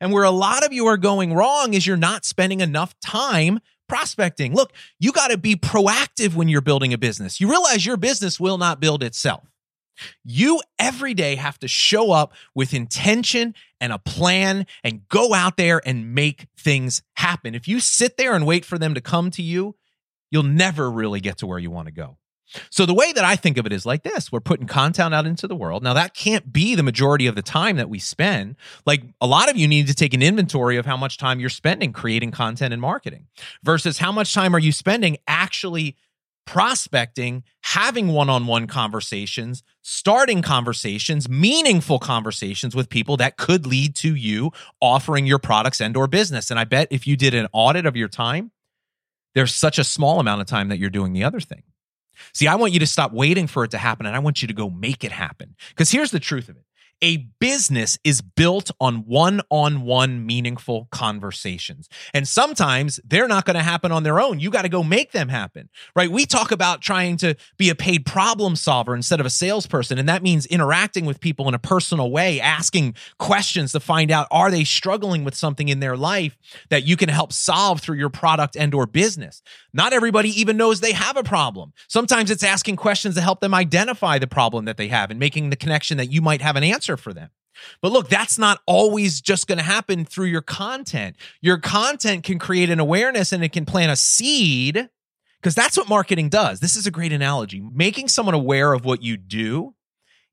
And 0.00 0.12
where 0.12 0.24
a 0.24 0.30
lot 0.30 0.64
of 0.64 0.72
you 0.72 0.86
are 0.86 0.96
going 0.96 1.32
wrong 1.34 1.74
is 1.74 1.86
you're 1.86 1.96
not 1.96 2.24
spending 2.24 2.60
enough 2.60 2.98
time 3.00 3.60
prospecting. 3.88 4.54
Look, 4.54 4.72
you 4.98 5.12
got 5.12 5.30
to 5.30 5.38
be 5.38 5.56
proactive 5.56 6.34
when 6.34 6.48
you're 6.48 6.60
building 6.60 6.92
a 6.92 6.98
business. 6.98 7.40
You 7.40 7.48
realize 7.48 7.86
your 7.86 7.96
business 7.96 8.40
will 8.40 8.58
not 8.58 8.80
build 8.80 9.02
itself. 9.02 9.44
You 10.24 10.60
every 10.78 11.14
day 11.14 11.36
have 11.36 11.58
to 11.60 11.68
show 11.68 12.12
up 12.12 12.34
with 12.54 12.74
intention 12.74 13.54
and 13.80 13.92
a 13.92 13.98
plan 13.98 14.66
and 14.84 15.08
go 15.08 15.32
out 15.32 15.56
there 15.56 15.80
and 15.86 16.14
make 16.14 16.46
things 16.58 17.02
happen. 17.14 17.54
If 17.54 17.66
you 17.66 17.80
sit 17.80 18.16
there 18.16 18.34
and 18.34 18.46
wait 18.46 18.64
for 18.64 18.78
them 18.78 18.94
to 18.94 19.00
come 19.00 19.30
to 19.32 19.42
you, 19.42 19.76
you'll 20.30 20.42
never 20.42 20.90
really 20.90 21.20
get 21.20 21.38
to 21.38 21.46
where 21.46 21.58
you 21.58 21.70
want 21.70 21.86
to 21.86 21.92
go. 21.92 22.18
So 22.70 22.86
the 22.86 22.94
way 22.94 23.12
that 23.12 23.24
I 23.24 23.36
think 23.36 23.58
of 23.58 23.66
it 23.66 23.72
is 23.72 23.84
like 23.84 24.02
this 24.02 24.30
we're 24.30 24.40
putting 24.40 24.66
content 24.66 25.14
out 25.14 25.26
into 25.26 25.48
the 25.48 25.56
world. 25.56 25.82
Now, 25.82 25.94
that 25.94 26.14
can't 26.14 26.52
be 26.52 26.74
the 26.74 26.82
majority 26.82 27.26
of 27.26 27.34
the 27.34 27.42
time 27.42 27.76
that 27.76 27.88
we 27.88 27.98
spend. 27.98 28.56
Like 28.84 29.02
a 29.20 29.26
lot 29.26 29.50
of 29.50 29.56
you 29.56 29.66
need 29.68 29.88
to 29.88 29.94
take 29.94 30.14
an 30.14 30.22
inventory 30.22 30.76
of 30.76 30.86
how 30.86 30.96
much 30.96 31.18
time 31.18 31.40
you're 31.40 31.48
spending 31.48 31.92
creating 31.92 32.30
content 32.30 32.72
and 32.72 32.80
marketing 32.80 33.26
versus 33.62 33.98
how 33.98 34.12
much 34.12 34.32
time 34.34 34.54
are 34.54 34.60
you 34.60 34.72
spending 34.72 35.18
actually 35.26 35.96
prospecting, 36.46 37.42
having 37.62 38.08
one 38.08 38.30
on 38.30 38.46
one 38.46 38.68
conversations, 38.68 39.62
starting 39.82 40.42
conversations, 40.42 41.28
meaningful 41.28 41.98
conversations 41.98 42.74
with 42.74 42.88
people 42.88 43.16
that 43.16 43.36
could 43.36 43.66
lead 43.66 43.96
to 43.96 44.14
you 44.14 44.52
offering 44.80 45.26
your 45.26 45.40
products 45.40 45.80
and 45.80 45.96
or 45.96 46.06
business. 46.06 46.50
And 46.50 46.58
I 46.58 46.64
bet 46.64 46.88
if 46.90 47.06
you 47.06 47.16
did 47.16 47.34
an 47.34 47.48
audit 47.52 47.84
of 47.84 47.96
your 47.96 48.08
time, 48.08 48.52
there's 49.34 49.54
such 49.54 49.78
a 49.78 49.84
small 49.84 50.20
amount 50.20 50.40
of 50.40 50.46
time 50.46 50.68
that 50.68 50.78
you're 50.78 50.88
doing 50.88 51.12
the 51.12 51.24
other 51.24 51.40
thing. 51.40 51.62
See, 52.32 52.46
I 52.46 52.54
want 52.56 52.72
you 52.72 52.80
to 52.80 52.86
stop 52.86 53.12
waiting 53.12 53.46
for 53.46 53.64
it 53.64 53.70
to 53.72 53.78
happen 53.78 54.06
and 54.06 54.14
I 54.14 54.18
want 54.18 54.42
you 54.42 54.48
to 54.48 54.54
go 54.54 54.70
make 54.70 55.04
it 55.04 55.12
happen. 55.12 55.54
Because 55.70 55.90
here's 55.90 56.10
the 56.10 56.20
truth 56.20 56.48
of 56.48 56.56
it 56.56 56.65
a 57.02 57.18
business 57.38 57.98
is 58.04 58.22
built 58.22 58.70
on 58.80 59.04
one 59.06 59.42
on 59.50 59.82
one 59.82 60.24
meaningful 60.24 60.88
conversations. 60.90 61.88
And 62.14 62.26
sometimes 62.26 62.98
they're 63.04 63.28
not 63.28 63.44
going 63.44 63.56
to 63.56 63.62
happen 63.62 63.92
on 63.92 64.02
their 64.02 64.18
own. 64.18 64.40
You 64.40 64.50
got 64.50 64.62
to 64.62 64.68
go 64.68 64.82
make 64.82 65.12
them 65.12 65.28
happen, 65.28 65.68
right? 65.94 66.10
We 66.10 66.24
talk 66.24 66.52
about 66.52 66.80
trying 66.80 67.18
to 67.18 67.34
be 67.58 67.68
a 67.68 67.74
paid 67.74 68.06
problem 68.06 68.56
solver 68.56 68.94
instead 68.94 69.20
of 69.20 69.26
a 69.26 69.30
salesperson. 69.30 69.98
And 69.98 70.08
that 70.08 70.22
means 70.22 70.46
interacting 70.46 71.04
with 71.04 71.20
people 71.20 71.48
in 71.48 71.54
a 71.54 71.58
personal 71.58 72.10
way, 72.10 72.40
asking 72.40 72.94
questions 73.18 73.72
to 73.72 73.80
find 73.80 74.10
out 74.10 74.26
are 74.30 74.50
they 74.50 74.64
struggling 74.64 75.24
with 75.24 75.34
something 75.34 75.68
in 75.68 75.80
their 75.80 75.96
life 75.96 76.36
that 76.70 76.84
you 76.84 76.96
can 76.96 77.08
help 77.08 77.32
solve 77.32 77.80
through 77.80 77.96
your 77.96 78.10
product 78.10 78.56
and 78.56 78.74
or 78.74 78.86
business. 78.86 79.42
Not 79.72 79.92
everybody 79.92 80.30
even 80.40 80.56
knows 80.56 80.80
they 80.80 80.92
have 80.92 81.16
a 81.16 81.22
problem. 81.22 81.72
Sometimes 81.88 82.30
it's 82.30 82.42
asking 82.42 82.76
questions 82.76 83.14
to 83.16 83.20
help 83.20 83.40
them 83.40 83.54
identify 83.54 84.18
the 84.18 84.26
problem 84.26 84.64
that 84.64 84.78
they 84.78 84.88
have 84.88 85.10
and 85.10 85.20
making 85.20 85.50
the 85.50 85.56
connection 85.56 85.98
that 85.98 86.10
you 86.10 86.22
might 86.22 86.40
have 86.40 86.56
an 86.56 86.64
answer 86.64 86.85
answer 86.86 86.96
for 86.96 87.12
them. 87.12 87.30
But 87.80 87.92
look, 87.92 88.08
that's 88.08 88.38
not 88.38 88.60
always 88.66 89.20
just 89.20 89.46
going 89.46 89.58
to 89.58 89.64
happen 89.64 90.04
through 90.04 90.26
your 90.26 90.42
content. 90.42 91.16
Your 91.40 91.58
content 91.58 92.24
can 92.24 92.38
create 92.38 92.68
an 92.68 92.80
awareness 92.80 93.32
and 93.32 93.42
it 93.42 93.52
can 93.52 93.64
plant 93.64 93.90
a 93.90 93.96
seed 93.96 94.90
because 95.40 95.54
that's 95.54 95.76
what 95.76 95.88
marketing 95.88 96.28
does. 96.28 96.60
This 96.60 96.76
is 96.76 96.86
a 96.86 96.90
great 96.90 97.12
analogy. 97.12 97.62
Making 97.72 98.08
someone 98.08 98.34
aware 98.34 98.74
of 98.74 98.84
what 98.84 99.02
you 99.02 99.16
do 99.16 99.74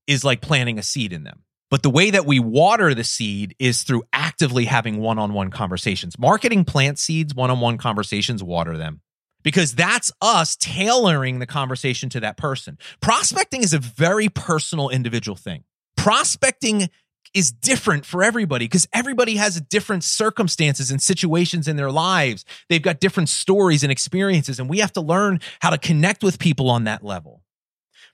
is 0.05 0.25
like 0.25 0.41
planting 0.41 0.77
a 0.77 0.83
seed 0.83 1.13
in 1.13 1.23
them. 1.23 1.43
But 1.69 1.81
the 1.81 1.89
way 1.89 2.11
that 2.11 2.25
we 2.25 2.39
water 2.39 2.93
the 2.93 3.05
seed 3.05 3.55
is 3.57 3.83
through 3.83 4.03
actively 4.11 4.65
having 4.65 4.99
one 4.99 5.17
on 5.17 5.33
one 5.33 5.49
conversations. 5.49 6.19
Marketing 6.19 6.65
plant 6.65 6.99
seeds, 6.99 7.33
one 7.33 7.49
on 7.49 7.61
one 7.61 7.77
conversations, 7.77 8.43
water 8.43 8.77
them 8.77 9.01
because 9.43 9.75
that's 9.75 10.11
us 10.21 10.55
tailoring 10.57 11.39
the 11.39 11.45
conversation 11.45 12.09
to 12.09 12.19
that 12.19 12.37
person. 12.37 12.77
Prospecting 13.01 13.63
is 13.63 13.73
a 13.73 13.79
very 13.79 14.29
personal, 14.29 14.89
individual 14.89 15.35
thing 15.35 15.63
prospecting 16.03 16.89
is 17.33 17.53
different 17.53 18.05
for 18.05 18.25
everybody 18.25 18.65
because 18.65 18.85
everybody 18.91 19.37
has 19.37 19.61
different 19.61 20.03
circumstances 20.03 20.91
and 20.91 21.01
situations 21.01 21.65
in 21.65 21.77
their 21.77 21.89
lives. 21.89 22.43
They've 22.67 22.81
got 22.81 22.99
different 22.99 23.29
stories 23.29 23.83
and 23.83 23.91
experiences, 23.91 24.59
and 24.59 24.69
we 24.69 24.79
have 24.79 24.91
to 24.93 25.01
learn 25.01 25.39
how 25.61 25.69
to 25.69 25.77
connect 25.77 26.21
with 26.21 26.39
people 26.39 26.69
on 26.69 26.83
that 26.83 27.05
level. 27.05 27.41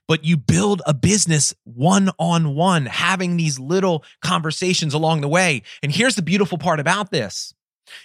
But 0.06 0.24
you 0.24 0.36
build 0.36 0.82
a 0.86 0.94
business 0.94 1.52
one 1.64 2.10
on 2.16 2.54
one, 2.54 2.86
having 2.86 3.36
these 3.36 3.58
little 3.58 4.04
conversations 4.22 4.94
along 4.94 5.22
the 5.22 5.28
way. 5.28 5.62
And 5.82 5.90
here's 5.90 6.14
the 6.14 6.22
beautiful 6.22 6.58
part 6.58 6.78
about 6.78 7.10
this. 7.10 7.52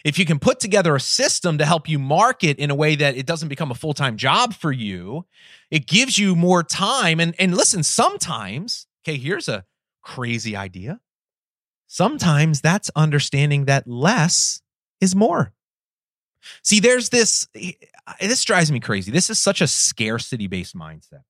If 0.04 0.18
you 0.18 0.26
can 0.26 0.40
put 0.40 0.60
together 0.60 0.96
a 0.96 1.00
system 1.00 1.60
to 1.60 1.66
help 1.66 1.88
you 1.88 2.00
market 2.00 2.58
in 2.58 2.72
a 2.72 2.76
way 2.76 2.96
that 2.96 3.16
it 3.16 3.28
doesn't 3.28 3.50
become 3.50 3.70
a 3.70 3.76
full 3.76 3.94
time 3.94 4.18
job 4.18 4.56
for 4.56 4.72
you, 4.72 5.28
it 5.70 5.86
gives 5.86 6.18
you 6.18 6.36
more 6.36 6.64
time. 6.64 7.20
And, 7.20 7.36
and 7.38 7.56
listen, 7.56 7.84
sometimes, 7.84 8.88
okay, 9.04 9.18
here's 9.18 9.48
a 9.48 9.64
crazy 10.06 10.56
idea. 10.56 11.02
Sometimes 11.88 12.62
that's 12.62 12.90
understanding 12.96 13.66
that 13.66 13.88
less 13.88 14.62
is 15.02 15.16
more. 15.16 15.54
See, 16.64 16.80
there's 16.80 17.10
this, 17.10 17.48
this 18.22 18.44
drives 18.44 18.72
me 18.72 18.80
crazy. 18.80 19.12
This 19.12 19.30
is 19.30 19.40
such 19.40 19.62
a 19.62 19.68
scarcity 19.68 20.48
based 20.48 20.78
mindset. 20.78 21.24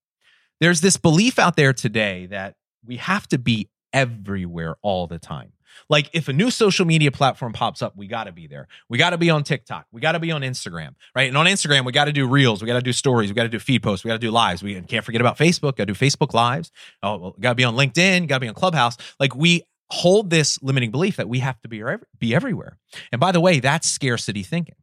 There's 0.60 0.80
this 0.80 0.96
belief 0.96 1.38
out 1.38 1.56
there 1.56 1.72
today 1.72 2.26
that 2.26 2.54
we 2.84 2.96
have 2.98 3.26
to 3.28 3.38
be 3.38 3.68
everywhere 3.92 4.76
all 4.82 5.06
the 5.06 5.18
time. 5.18 5.52
Like 5.88 6.10
if 6.12 6.28
a 6.28 6.32
new 6.32 6.50
social 6.50 6.84
media 6.86 7.10
platform 7.10 7.52
pops 7.52 7.82
up, 7.82 7.96
we 7.96 8.06
got 8.06 8.24
to 8.24 8.32
be 8.32 8.46
there. 8.46 8.68
We 8.88 8.98
got 8.98 9.10
to 9.10 9.18
be 9.18 9.30
on 9.30 9.44
TikTok. 9.44 9.86
We 9.92 10.00
got 10.00 10.12
to 10.12 10.18
be 10.18 10.32
on 10.32 10.42
Instagram, 10.42 10.94
right? 11.14 11.28
And 11.28 11.36
on 11.36 11.46
Instagram, 11.46 11.84
we 11.84 11.92
got 11.92 12.06
to 12.06 12.12
do 12.12 12.26
reels. 12.26 12.62
We 12.62 12.66
got 12.66 12.74
to 12.74 12.82
do 12.82 12.92
stories. 12.92 13.30
We 13.30 13.34
got 13.34 13.44
to 13.44 13.48
do 13.48 13.58
feed 13.58 13.82
posts. 13.82 14.04
We 14.04 14.08
got 14.08 14.14
to 14.14 14.18
do 14.26 14.30
lives. 14.30 14.62
We 14.62 14.80
can't 14.82 15.04
forget 15.04 15.20
about 15.20 15.38
Facebook. 15.38 15.76
Got 15.76 15.86
to 15.86 15.86
do 15.86 15.94
Facebook 15.94 16.34
lives. 16.34 16.72
Oh, 17.02 17.16
well, 17.16 17.36
got 17.40 17.50
to 17.50 17.54
be 17.56 17.64
on 17.64 17.74
LinkedIn. 17.76 18.28
Got 18.28 18.36
to 18.36 18.40
be 18.40 18.48
on 18.48 18.54
Clubhouse. 18.54 18.96
Like 19.20 19.34
we 19.34 19.62
hold 19.90 20.30
this 20.30 20.60
limiting 20.62 20.90
belief 20.90 21.16
that 21.16 21.28
we 21.28 21.38
have 21.40 21.60
to 21.60 21.68
be 21.68 21.82
be 22.18 22.34
everywhere. 22.34 22.78
And 23.12 23.20
by 23.20 23.32
the 23.32 23.40
way, 23.40 23.60
that's 23.60 23.88
scarcity 23.88 24.42
thinking. 24.42 24.74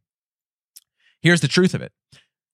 Here's 1.20 1.40
the 1.40 1.48
truth 1.48 1.74
of 1.74 1.82
it. 1.82 1.92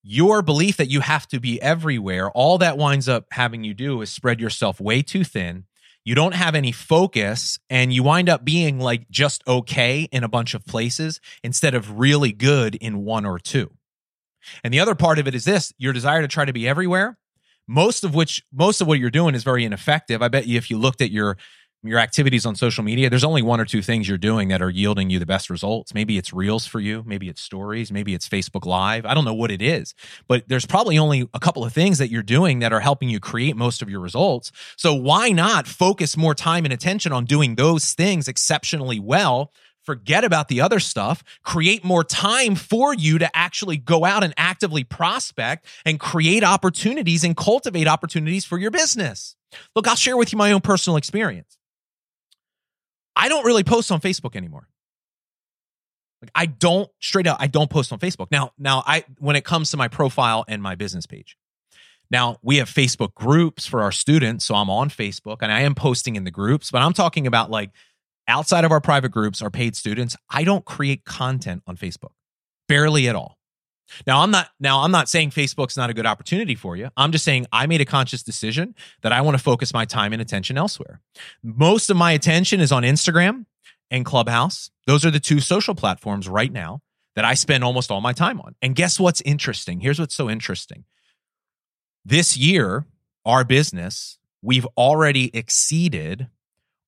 Your 0.02 0.40
belief 0.42 0.78
that 0.78 0.88
you 0.88 1.00
have 1.00 1.26
to 1.28 1.40
be 1.40 1.60
everywhere, 1.60 2.30
all 2.30 2.56
that 2.58 2.78
winds 2.78 3.08
up 3.08 3.26
having 3.32 3.64
you 3.64 3.74
do 3.74 4.00
is 4.00 4.10
spread 4.10 4.40
yourself 4.40 4.80
way 4.80 5.02
too 5.02 5.24
thin 5.24 5.66
you 6.04 6.14
don't 6.14 6.34
have 6.34 6.54
any 6.54 6.72
focus 6.72 7.58
and 7.68 7.92
you 7.92 8.02
wind 8.02 8.28
up 8.28 8.44
being 8.44 8.78
like 8.78 9.08
just 9.10 9.46
okay 9.46 10.08
in 10.10 10.24
a 10.24 10.28
bunch 10.28 10.54
of 10.54 10.64
places 10.64 11.20
instead 11.44 11.74
of 11.74 11.98
really 11.98 12.32
good 12.32 12.74
in 12.76 13.04
one 13.04 13.26
or 13.26 13.38
two. 13.38 13.70
And 14.64 14.72
the 14.72 14.80
other 14.80 14.94
part 14.94 15.18
of 15.18 15.28
it 15.28 15.34
is 15.34 15.44
this 15.44 15.72
your 15.78 15.92
desire 15.92 16.22
to 16.22 16.28
try 16.28 16.44
to 16.44 16.52
be 16.52 16.66
everywhere, 16.66 17.18
most 17.68 18.04
of 18.04 18.14
which, 18.14 18.42
most 18.52 18.80
of 18.80 18.86
what 18.86 18.98
you're 18.98 19.10
doing 19.10 19.34
is 19.34 19.44
very 19.44 19.64
ineffective. 19.64 20.22
I 20.22 20.28
bet 20.28 20.46
you 20.46 20.56
if 20.56 20.70
you 20.70 20.78
looked 20.78 21.02
at 21.02 21.10
your 21.10 21.36
your 21.82 21.98
activities 21.98 22.44
on 22.44 22.54
social 22.56 22.84
media, 22.84 23.08
there's 23.08 23.24
only 23.24 23.40
one 23.40 23.58
or 23.58 23.64
two 23.64 23.80
things 23.80 24.06
you're 24.06 24.18
doing 24.18 24.48
that 24.48 24.60
are 24.60 24.68
yielding 24.68 25.08
you 25.08 25.18
the 25.18 25.26
best 25.26 25.48
results. 25.48 25.94
Maybe 25.94 26.18
it's 26.18 26.32
reels 26.32 26.66
for 26.66 26.78
you, 26.78 27.02
maybe 27.06 27.28
it's 27.28 27.40
stories, 27.40 27.90
maybe 27.90 28.12
it's 28.12 28.28
Facebook 28.28 28.66
Live. 28.66 29.06
I 29.06 29.14
don't 29.14 29.24
know 29.24 29.34
what 29.34 29.50
it 29.50 29.62
is, 29.62 29.94
but 30.28 30.46
there's 30.46 30.66
probably 30.66 30.98
only 30.98 31.28
a 31.32 31.40
couple 31.40 31.64
of 31.64 31.72
things 31.72 31.98
that 31.98 32.10
you're 32.10 32.22
doing 32.22 32.58
that 32.58 32.72
are 32.72 32.80
helping 32.80 33.08
you 33.08 33.18
create 33.18 33.56
most 33.56 33.80
of 33.80 33.88
your 33.88 34.00
results. 34.00 34.52
So 34.76 34.94
why 34.94 35.30
not 35.30 35.66
focus 35.66 36.16
more 36.16 36.34
time 36.34 36.64
and 36.64 36.72
attention 36.72 37.12
on 37.12 37.24
doing 37.24 37.54
those 37.54 37.92
things 37.94 38.28
exceptionally 38.28 39.00
well? 39.00 39.50
Forget 39.82 40.24
about 40.24 40.48
the 40.48 40.60
other 40.60 40.78
stuff, 40.80 41.24
create 41.42 41.82
more 41.82 42.04
time 42.04 42.54
for 42.54 42.92
you 42.94 43.18
to 43.18 43.34
actually 43.34 43.78
go 43.78 44.04
out 44.04 44.22
and 44.22 44.34
actively 44.36 44.84
prospect 44.84 45.64
and 45.86 45.98
create 45.98 46.44
opportunities 46.44 47.24
and 47.24 47.34
cultivate 47.34 47.88
opportunities 47.88 48.44
for 48.44 48.58
your 48.58 48.70
business. 48.70 49.34
Look, 49.74 49.88
I'll 49.88 49.96
share 49.96 50.18
with 50.18 50.32
you 50.32 50.38
my 50.38 50.52
own 50.52 50.60
personal 50.60 50.98
experience. 50.98 51.56
I 53.16 53.28
don't 53.28 53.44
really 53.44 53.64
post 53.64 53.90
on 53.92 54.00
Facebook 54.00 54.36
anymore. 54.36 54.68
Like 56.22 56.30
I 56.34 56.46
don't 56.46 56.90
straight 57.00 57.26
out 57.26 57.38
I 57.40 57.46
don't 57.46 57.70
post 57.70 57.92
on 57.92 57.98
Facebook. 57.98 58.28
Now 58.30 58.52
now 58.58 58.82
I 58.86 59.04
when 59.18 59.36
it 59.36 59.44
comes 59.44 59.70
to 59.70 59.76
my 59.76 59.88
profile 59.88 60.44
and 60.48 60.62
my 60.62 60.74
business 60.74 61.06
page. 61.06 61.36
Now, 62.10 62.38
we 62.42 62.56
have 62.56 62.68
Facebook 62.68 63.14
groups 63.14 63.66
for 63.66 63.82
our 63.82 63.92
students, 63.92 64.44
so 64.44 64.56
I'm 64.56 64.68
on 64.68 64.90
Facebook 64.90 65.38
and 65.42 65.52
I 65.52 65.60
am 65.60 65.76
posting 65.76 66.16
in 66.16 66.24
the 66.24 66.30
groups, 66.30 66.70
but 66.70 66.82
I'm 66.82 66.92
talking 66.92 67.26
about 67.26 67.50
like 67.50 67.70
outside 68.26 68.64
of 68.64 68.72
our 68.72 68.80
private 68.80 69.10
groups, 69.10 69.40
our 69.40 69.50
paid 69.50 69.76
students, 69.76 70.16
I 70.28 70.42
don't 70.42 70.64
create 70.64 71.04
content 71.04 71.62
on 71.66 71.76
Facebook. 71.76 72.10
Barely 72.66 73.08
at 73.08 73.14
all. 73.14 73.38
Now 74.06 74.20
I'm 74.20 74.30
not 74.30 74.48
now 74.58 74.80
I'm 74.80 74.90
not 74.90 75.08
saying 75.08 75.30
Facebook's 75.30 75.76
not 75.76 75.90
a 75.90 75.94
good 75.94 76.06
opportunity 76.06 76.54
for 76.54 76.76
you. 76.76 76.90
I'm 76.96 77.12
just 77.12 77.24
saying 77.24 77.46
I 77.52 77.66
made 77.66 77.80
a 77.80 77.84
conscious 77.84 78.22
decision 78.22 78.74
that 79.02 79.12
I 79.12 79.20
want 79.20 79.36
to 79.36 79.42
focus 79.42 79.72
my 79.72 79.84
time 79.84 80.12
and 80.12 80.22
attention 80.22 80.56
elsewhere. 80.58 81.00
Most 81.42 81.90
of 81.90 81.96
my 81.96 82.12
attention 82.12 82.60
is 82.60 82.72
on 82.72 82.82
Instagram 82.82 83.46
and 83.90 84.04
Clubhouse. 84.04 84.70
Those 84.86 85.04
are 85.04 85.10
the 85.10 85.20
two 85.20 85.40
social 85.40 85.74
platforms 85.74 86.28
right 86.28 86.52
now 86.52 86.82
that 87.16 87.24
I 87.24 87.34
spend 87.34 87.64
almost 87.64 87.90
all 87.90 88.00
my 88.00 88.12
time 88.12 88.40
on. 88.40 88.54
And 88.62 88.74
guess 88.74 89.00
what's 89.00 89.20
interesting? 89.22 89.80
Here's 89.80 89.98
what's 89.98 90.14
so 90.14 90.30
interesting. 90.30 90.84
This 92.04 92.36
year, 92.36 92.86
our 93.24 93.44
business, 93.44 94.18
we've 94.42 94.66
already 94.76 95.30
exceeded 95.36 96.28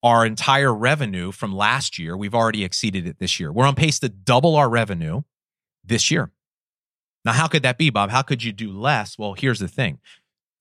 our 0.03 0.27
entire 0.27 0.75
revenue 0.75 1.33
from 1.33 1.55
last 1.55 1.99
year. 1.99 2.17
We've 2.17 2.35
already 2.35 2.65
exceeded 2.65 3.07
it 3.07 3.19
this 3.19 3.39
year. 3.39 3.53
We're 3.53 3.67
on 3.67 3.75
pace 3.75 3.99
to 4.01 4.09
double 4.09 4.57
our 4.57 4.69
revenue 4.69 5.23
this 5.85 6.11
year. 6.11 6.31
Now, 7.25 7.33
how 7.33 7.47
could 7.47 7.63
that 7.63 7.79
be, 7.79 7.91
Bob? 7.91 8.11
How 8.11 8.23
could 8.23 8.43
you 8.43 8.53
do 8.53 8.73
less? 8.73 9.19
Well, 9.19 9.35
here's 9.35 9.61
the 9.61 9.69
thing 9.69 10.01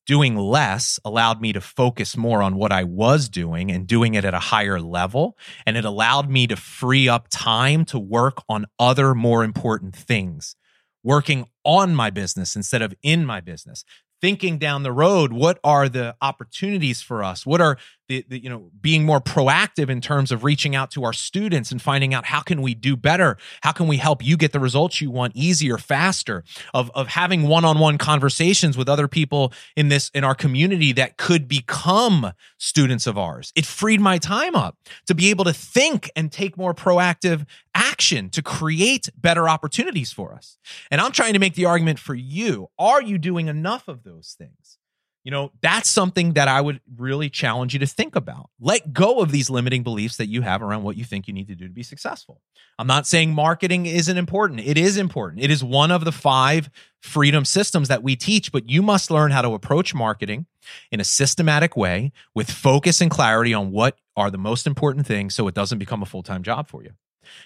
doing 0.07 0.35
less 0.35 0.99
allowed 1.05 1.39
me 1.39 1.53
to 1.53 1.61
focus 1.61 2.17
more 2.17 2.41
on 2.41 2.55
what 2.55 2.71
I 2.71 2.83
was 2.83 3.29
doing 3.29 3.71
and 3.71 3.87
doing 3.87 4.15
it 4.15 4.25
at 4.25 4.33
a 4.33 4.39
higher 4.39 4.81
level. 4.81 5.37
And 5.65 5.77
it 5.77 5.85
allowed 5.85 6.29
me 6.29 6.47
to 6.47 6.55
free 6.55 7.07
up 7.07 7.27
time 7.29 7.85
to 7.85 7.99
work 7.99 8.43
on 8.49 8.65
other 8.79 9.13
more 9.13 9.43
important 9.43 9.95
things, 9.95 10.55
working 11.03 11.47
on 11.63 11.95
my 11.95 12.09
business 12.09 12.55
instead 12.55 12.81
of 12.81 12.93
in 13.03 13.25
my 13.25 13.41
business 13.41 13.85
thinking 14.21 14.59
down 14.59 14.83
the 14.83 14.91
road 14.91 15.33
what 15.33 15.59
are 15.63 15.89
the 15.89 16.15
opportunities 16.21 17.01
for 17.01 17.23
us 17.23 17.45
what 17.45 17.59
are 17.59 17.77
the, 18.11 18.25
the, 18.27 18.43
you 18.43 18.49
know 18.49 18.69
being 18.81 19.05
more 19.05 19.21
proactive 19.21 19.89
in 19.89 20.01
terms 20.01 20.33
of 20.33 20.43
reaching 20.43 20.75
out 20.75 20.91
to 20.91 21.05
our 21.05 21.13
students 21.13 21.71
and 21.71 21.81
finding 21.81 22.13
out 22.13 22.25
how 22.25 22.41
can 22.41 22.61
we 22.61 22.75
do 22.75 22.97
better? 22.97 23.37
How 23.61 23.71
can 23.71 23.87
we 23.87 23.97
help 23.97 24.21
you 24.23 24.35
get 24.35 24.51
the 24.51 24.59
results 24.59 24.99
you 24.99 25.09
want 25.09 25.33
easier 25.33 25.77
faster? 25.77 26.43
Of 26.73 26.91
of 26.93 27.07
having 27.07 27.43
one-on-one 27.43 27.97
conversations 27.97 28.77
with 28.77 28.89
other 28.89 29.07
people 29.07 29.53
in 29.77 29.87
this 29.87 30.11
in 30.13 30.25
our 30.25 30.35
community 30.35 30.91
that 30.93 31.15
could 31.15 31.47
become 31.47 32.33
students 32.57 33.07
of 33.07 33.17
ours. 33.17 33.53
It 33.55 33.65
freed 33.65 34.01
my 34.01 34.17
time 34.17 34.55
up 34.55 34.75
to 35.07 35.15
be 35.15 35.29
able 35.29 35.45
to 35.45 35.53
think 35.53 36.11
and 36.13 36.29
take 36.31 36.57
more 36.57 36.73
proactive 36.73 37.45
action 37.73 38.29
to 38.31 38.41
create 38.41 39.07
better 39.15 39.47
opportunities 39.47 40.11
for 40.11 40.33
us. 40.33 40.57
And 40.89 40.99
i'm 40.99 41.13
trying 41.13 41.33
to 41.33 41.39
make 41.39 41.55
the 41.55 41.65
argument 41.65 41.99
for 41.99 42.13
you. 42.13 42.69
Are 42.77 43.01
you 43.01 43.17
doing 43.17 43.47
enough 43.47 43.87
of 43.87 44.03
those 44.03 44.35
things 44.37 44.77
you 45.23 45.31
know, 45.31 45.51
that's 45.61 45.89
something 45.89 46.33
that 46.33 46.47
I 46.47 46.61
would 46.61 46.81
really 46.97 47.29
challenge 47.29 47.73
you 47.73 47.79
to 47.79 47.85
think 47.85 48.15
about. 48.15 48.49
Let 48.59 48.91
go 48.91 49.19
of 49.19 49.31
these 49.31 49.49
limiting 49.49 49.83
beliefs 49.83 50.17
that 50.17 50.27
you 50.27 50.41
have 50.41 50.63
around 50.63 50.83
what 50.83 50.97
you 50.97 51.03
think 51.03 51.27
you 51.27 51.33
need 51.33 51.47
to 51.47 51.55
do 51.55 51.67
to 51.67 51.73
be 51.73 51.83
successful. 51.83 52.41
I'm 52.79 52.87
not 52.87 53.05
saying 53.05 53.33
marketing 53.33 53.85
isn't 53.85 54.17
important. 54.17 54.61
It 54.61 54.77
is 54.77 54.97
important. 54.97 55.43
It 55.43 55.51
is 55.51 55.63
one 55.63 55.91
of 55.91 56.05
the 56.05 56.11
five 56.11 56.69
freedom 57.01 57.45
systems 57.45 57.87
that 57.89 58.01
we 58.01 58.15
teach, 58.15 58.51
but 58.51 58.69
you 58.69 58.81
must 58.81 59.11
learn 59.11 59.31
how 59.31 59.43
to 59.43 59.53
approach 59.53 59.93
marketing 59.93 60.47
in 60.91 60.99
a 60.99 61.03
systematic 61.03 61.77
way 61.77 62.11
with 62.33 62.49
focus 62.49 63.01
and 63.01 63.11
clarity 63.11 63.53
on 63.53 63.71
what 63.71 63.97
are 64.15 64.31
the 64.31 64.37
most 64.37 64.65
important 64.65 65.05
things 65.05 65.35
so 65.35 65.47
it 65.47 65.55
doesn't 65.55 65.79
become 65.79 66.01
a 66.01 66.05
full 66.05 66.23
time 66.23 66.43
job 66.43 66.67
for 66.67 66.83
you 66.83 66.91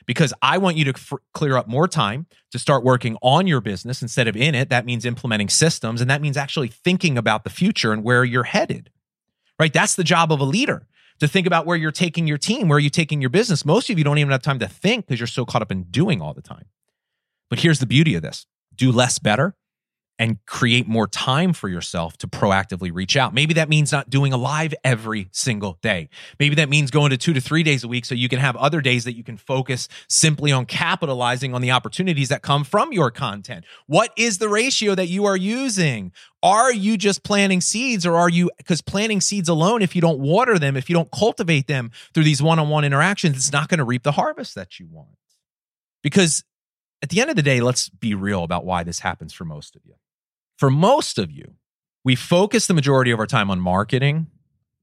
because 0.05 0.33
I 0.41 0.57
want 0.57 0.77
you 0.77 0.85
to 0.85 0.91
f- 0.91 1.13
clear 1.33 1.57
up 1.57 1.67
more 1.67 1.87
time 1.87 2.27
to 2.51 2.59
start 2.59 2.83
working 2.83 3.17
on 3.21 3.47
your 3.47 3.61
business 3.61 4.01
instead 4.01 4.27
of 4.27 4.35
in 4.35 4.55
it. 4.55 4.69
That 4.69 4.85
means 4.85 5.05
implementing 5.05 5.49
systems 5.49 6.01
and 6.01 6.09
that 6.09 6.21
means 6.21 6.37
actually 6.37 6.67
thinking 6.69 7.17
about 7.17 7.43
the 7.43 7.49
future 7.49 7.93
and 7.93 8.03
where 8.03 8.23
you're 8.23 8.43
headed. 8.43 8.89
Right? 9.59 9.73
That's 9.73 9.95
the 9.95 10.03
job 10.03 10.31
of 10.31 10.39
a 10.39 10.45
leader 10.45 10.87
to 11.19 11.27
think 11.27 11.47
about 11.47 11.65
where 11.65 11.77
you're 11.77 11.91
taking 11.91 12.27
your 12.27 12.37
team, 12.37 12.67
where 12.67 12.79
you're 12.79 12.89
taking 12.89 13.21
your 13.21 13.29
business. 13.29 13.65
Most 13.65 13.89
of 13.89 13.97
you 13.97 14.03
don't 14.03 14.17
even 14.17 14.31
have 14.31 14.41
time 14.41 14.59
to 14.59 14.67
think 14.67 15.07
because 15.07 15.19
you're 15.19 15.27
so 15.27 15.45
caught 15.45 15.61
up 15.61 15.71
in 15.71 15.83
doing 15.83 16.21
all 16.21 16.33
the 16.33 16.41
time. 16.41 16.65
But 17.49 17.59
here's 17.59 17.79
the 17.79 17.85
beauty 17.85 18.15
of 18.15 18.21
this 18.21 18.47
do 18.75 18.91
less 18.91 19.19
better 19.19 19.55
and 20.17 20.43
create 20.45 20.87
more 20.87 21.07
time 21.07 21.51
for 21.51 21.67
yourself 21.67 22.17
to 22.17 22.27
proactively 22.27 22.89
reach 22.93 23.17
out. 23.17 23.33
Maybe 23.33 23.53
that 23.55 23.67
means 23.67 23.91
not 23.91 24.09
doing 24.09 24.31
a 24.31 24.37
live 24.37 24.73
every 24.83 25.27
single 25.31 25.77
day. 25.81 26.09
Maybe 26.39 26.55
that 26.55 26.69
means 26.69 26.89
going 26.89 27.09
to 27.09 27.17
two 27.17 27.33
to 27.33 27.41
three 27.41 27.63
days 27.63 27.83
a 27.83 27.87
week 27.87 28.05
so 28.05 28.15
you 28.15 28.29
can 28.29 28.39
have 28.39 28.55
other 28.55 28.79
days 28.79 29.03
that 29.03 29.15
you 29.15 29.23
can 29.23 29.35
focus 29.35 29.89
simply 30.07 30.53
on 30.53 30.65
capitalizing 30.65 31.53
on 31.53 31.61
the 31.61 31.71
opportunities 31.71 32.29
that 32.29 32.41
come 32.41 32.63
from 32.63 32.93
your 32.93 33.11
content. 33.11 33.65
What 33.87 34.11
is 34.15 34.37
the 34.37 34.47
ratio 34.47 34.95
that 34.95 35.07
you 35.07 35.25
are 35.25 35.35
using? 35.35 36.13
Are 36.41 36.71
you 36.71 36.97
just 36.97 37.23
planting 37.23 37.59
seeds 37.59 38.05
or 38.05 38.15
are 38.15 38.29
you, 38.29 38.51
because 38.57 38.81
planting 38.81 39.19
seeds 39.19 39.49
alone, 39.49 39.81
if 39.81 39.95
you 39.95 40.01
don't 40.01 40.19
water 40.19 40.57
them, 40.57 40.77
if 40.77 40.89
you 40.89 40.93
don't 40.93 41.11
cultivate 41.11 41.67
them 41.67 41.91
through 42.13 42.23
these 42.23 42.41
one 42.41 42.59
on 42.59 42.69
one 42.69 42.85
interactions, 42.85 43.35
it's 43.35 43.51
not 43.51 43.67
going 43.67 43.79
to 43.79 43.83
reap 43.83 44.03
the 44.03 44.13
harvest 44.13 44.55
that 44.55 44.79
you 44.79 44.87
want. 44.89 45.09
Because 46.01 46.43
at 47.01 47.09
the 47.09 47.19
end 47.19 47.29
of 47.29 47.35
the 47.35 47.41
day, 47.41 47.59
let's 47.59 47.89
be 47.89 48.13
real 48.13 48.43
about 48.43 48.63
why 48.63 48.83
this 48.83 48.99
happens 48.99 49.33
for 49.33 49.43
most 49.43 49.75
of 49.75 49.81
you 49.85 49.95
for 50.57 50.69
most 50.69 51.17
of 51.17 51.31
you, 51.31 51.53
we 52.03 52.15
focus 52.15 52.67
the 52.67 52.73
majority 52.73 53.11
of 53.11 53.19
our 53.19 53.25
time 53.25 53.49
on 53.49 53.59
marketing 53.59 54.27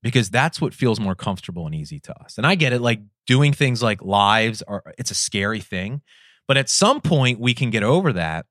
because 0.03 0.31
that's 0.31 0.61
what 0.61 0.75
feels 0.75 0.99
more 0.99 1.15
comfortable 1.15 1.67
and 1.67 1.75
easy 1.75 2.01
to 2.01 2.23
us. 2.23 2.37
And 2.37 2.47
I 2.47 2.57
get 2.57 2.73
it, 2.73 2.81
like 2.81 3.01
doing 3.27 3.53
things 3.53 3.83
like 3.83 4.03
lives 4.03 4.63
are 4.63 4.83
it's 4.99 5.11
a 5.11 5.15
scary 5.15 5.61
thing, 5.61 6.03
but 6.49 6.57
at 6.57 6.69
some 6.69 7.01
point 7.01 7.39
we 7.39 7.55
can 7.55 7.71
get 7.71 7.83
over 7.83 8.13
that 8.13 8.47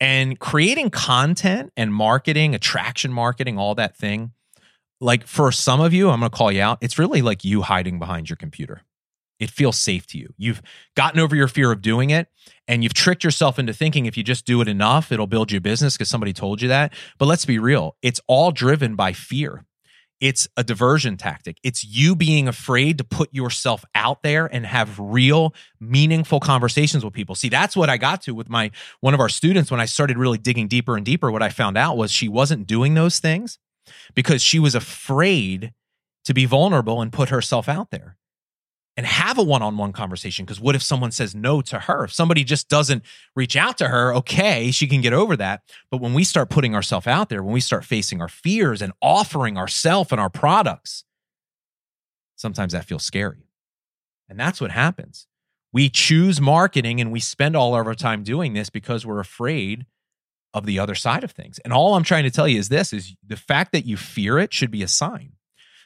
and 0.00 0.38
creating 0.38 0.90
content 0.90 1.72
and 1.76 1.94
marketing, 1.94 2.54
attraction 2.54 3.12
marketing, 3.12 3.58
all 3.58 3.74
that 3.76 3.96
thing. 3.96 4.32
Like 5.00 5.26
for 5.26 5.52
some 5.52 5.80
of 5.80 5.92
you, 5.92 6.10
I'm 6.10 6.18
going 6.18 6.30
to 6.30 6.36
call 6.36 6.50
you 6.50 6.60
out. 6.60 6.78
It's 6.80 6.98
really 6.98 7.22
like 7.22 7.44
you 7.44 7.62
hiding 7.62 8.00
behind 8.00 8.28
your 8.28 8.36
computer 8.36 8.82
it 9.38 9.50
feels 9.50 9.78
safe 9.78 10.06
to 10.08 10.18
you. 10.18 10.32
You've 10.36 10.60
gotten 10.96 11.20
over 11.20 11.36
your 11.36 11.48
fear 11.48 11.70
of 11.72 11.80
doing 11.80 12.10
it 12.10 12.28
and 12.66 12.82
you've 12.82 12.94
tricked 12.94 13.24
yourself 13.24 13.58
into 13.58 13.72
thinking 13.72 14.06
if 14.06 14.16
you 14.16 14.24
just 14.24 14.44
do 14.44 14.60
it 14.60 14.68
enough, 14.68 15.12
it'll 15.12 15.26
build 15.26 15.52
you 15.52 15.58
a 15.58 15.60
business 15.60 15.94
because 15.96 16.08
somebody 16.10 16.32
told 16.32 16.60
you 16.60 16.68
that. 16.68 16.92
But 17.18 17.26
let's 17.26 17.44
be 17.44 17.58
real, 17.58 17.96
it's 18.02 18.20
all 18.26 18.50
driven 18.52 18.96
by 18.96 19.12
fear. 19.12 19.64
it's 20.20 20.48
a 20.56 20.64
diversion 20.64 21.16
tactic. 21.16 21.58
It's 21.62 21.84
you 21.84 22.16
being 22.16 22.48
afraid 22.48 22.98
to 22.98 23.04
put 23.04 23.32
yourself 23.32 23.84
out 23.94 24.22
there 24.22 24.46
and 24.46 24.66
have 24.66 24.98
real, 24.98 25.54
meaningful 25.80 26.40
conversations 26.40 27.04
with 27.04 27.14
people. 27.14 27.34
See, 27.34 27.48
that's 27.48 27.76
what 27.76 27.88
I 27.88 27.98
got 27.98 28.22
to 28.22 28.34
with 28.34 28.48
my 28.48 28.70
one 29.00 29.14
of 29.14 29.20
our 29.20 29.28
students 29.28 29.70
when 29.70 29.80
I 29.80 29.84
started 29.84 30.18
really 30.18 30.38
digging 30.38 30.68
deeper 30.68 30.96
and 30.96 31.06
deeper. 31.06 31.30
What 31.30 31.42
I 31.42 31.50
found 31.50 31.78
out 31.78 31.96
was 31.96 32.10
she 32.10 32.28
wasn't 32.28 32.66
doing 32.66 32.94
those 32.94 33.20
things 33.20 33.58
because 34.14 34.42
she 34.42 34.58
was 34.58 34.74
afraid 34.74 35.72
to 36.24 36.34
be 36.34 36.44
vulnerable 36.44 37.00
and 37.00 37.12
put 37.12 37.30
herself 37.30 37.68
out 37.68 37.90
there 37.90 38.17
and 38.98 39.06
have 39.06 39.38
a 39.38 39.42
one-on-one 39.44 39.92
conversation 39.92 40.44
because 40.44 40.60
what 40.60 40.74
if 40.74 40.82
someone 40.82 41.12
says 41.12 41.32
no 41.32 41.60
to 41.62 41.78
her? 41.78 42.02
If 42.02 42.12
somebody 42.12 42.42
just 42.42 42.68
doesn't 42.68 43.04
reach 43.36 43.54
out 43.54 43.78
to 43.78 43.86
her 43.86 44.12
okay 44.16 44.72
she 44.72 44.88
can 44.88 45.00
get 45.00 45.12
over 45.12 45.36
that. 45.36 45.62
But 45.88 46.00
when 46.00 46.14
we 46.14 46.24
start 46.24 46.50
putting 46.50 46.74
ourselves 46.74 47.06
out 47.06 47.28
there 47.28 47.40
when 47.40 47.54
we 47.54 47.60
start 47.60 47.84
facing 47.84 48.20
our 48.20 48.28
fears 48.28 48.82
and 48.82 48.92
offering 49.00 49.56
ourselves 49.56 50.10
and 50.10 50.20
our 50.20 50.28
products 50.28 51.04
sometimes 52.34 52.72
that 52.72 52.86
feels 52.86 53.04
scary. 53.04 53.46
And 54.28 54.38
that's 54.38 54.60
what 54.60 54.72
happens. 54.72 55.28
We 55.72 55.88
choose 55.88 56.40
marketing 56.40 57.00
and 57.00 57.12
we 57.12 57.20
spend 57.20 57.54
all 57.54 57.76
of 57.76 57.86
our 57.86 57.94
time 57.94 58.24
doing 58.24 58.52
this 58.52 58.68
because 58.68 59.06
we're 59.06 59.20
afraid 59.20 59.86
of 60.52 60.66
the 60.66 60.80
other 60.80 60.96
side 60.96 61.22
of 61.22 61.30
things. 61.30 61.60
And 61.60 61.72
all 61.72 61.94
i'm 61.94 62.02
trying 62.02 62.24
to 62.24 62.30
tell 62.32 62.48
you 62.48 62.58
is 62.58 62.68
this 62.68 62.92
is 62.92 63.14
the 63.24 63.36
fact 63.36 63.70
that 63.70 63.86
you 63.86 63.96
fear 63.96 64.40
it 64.40 64.52
should 64.52 64.72
be 64.72 64.82
a 64.82 64.88
sign 64.88 65.34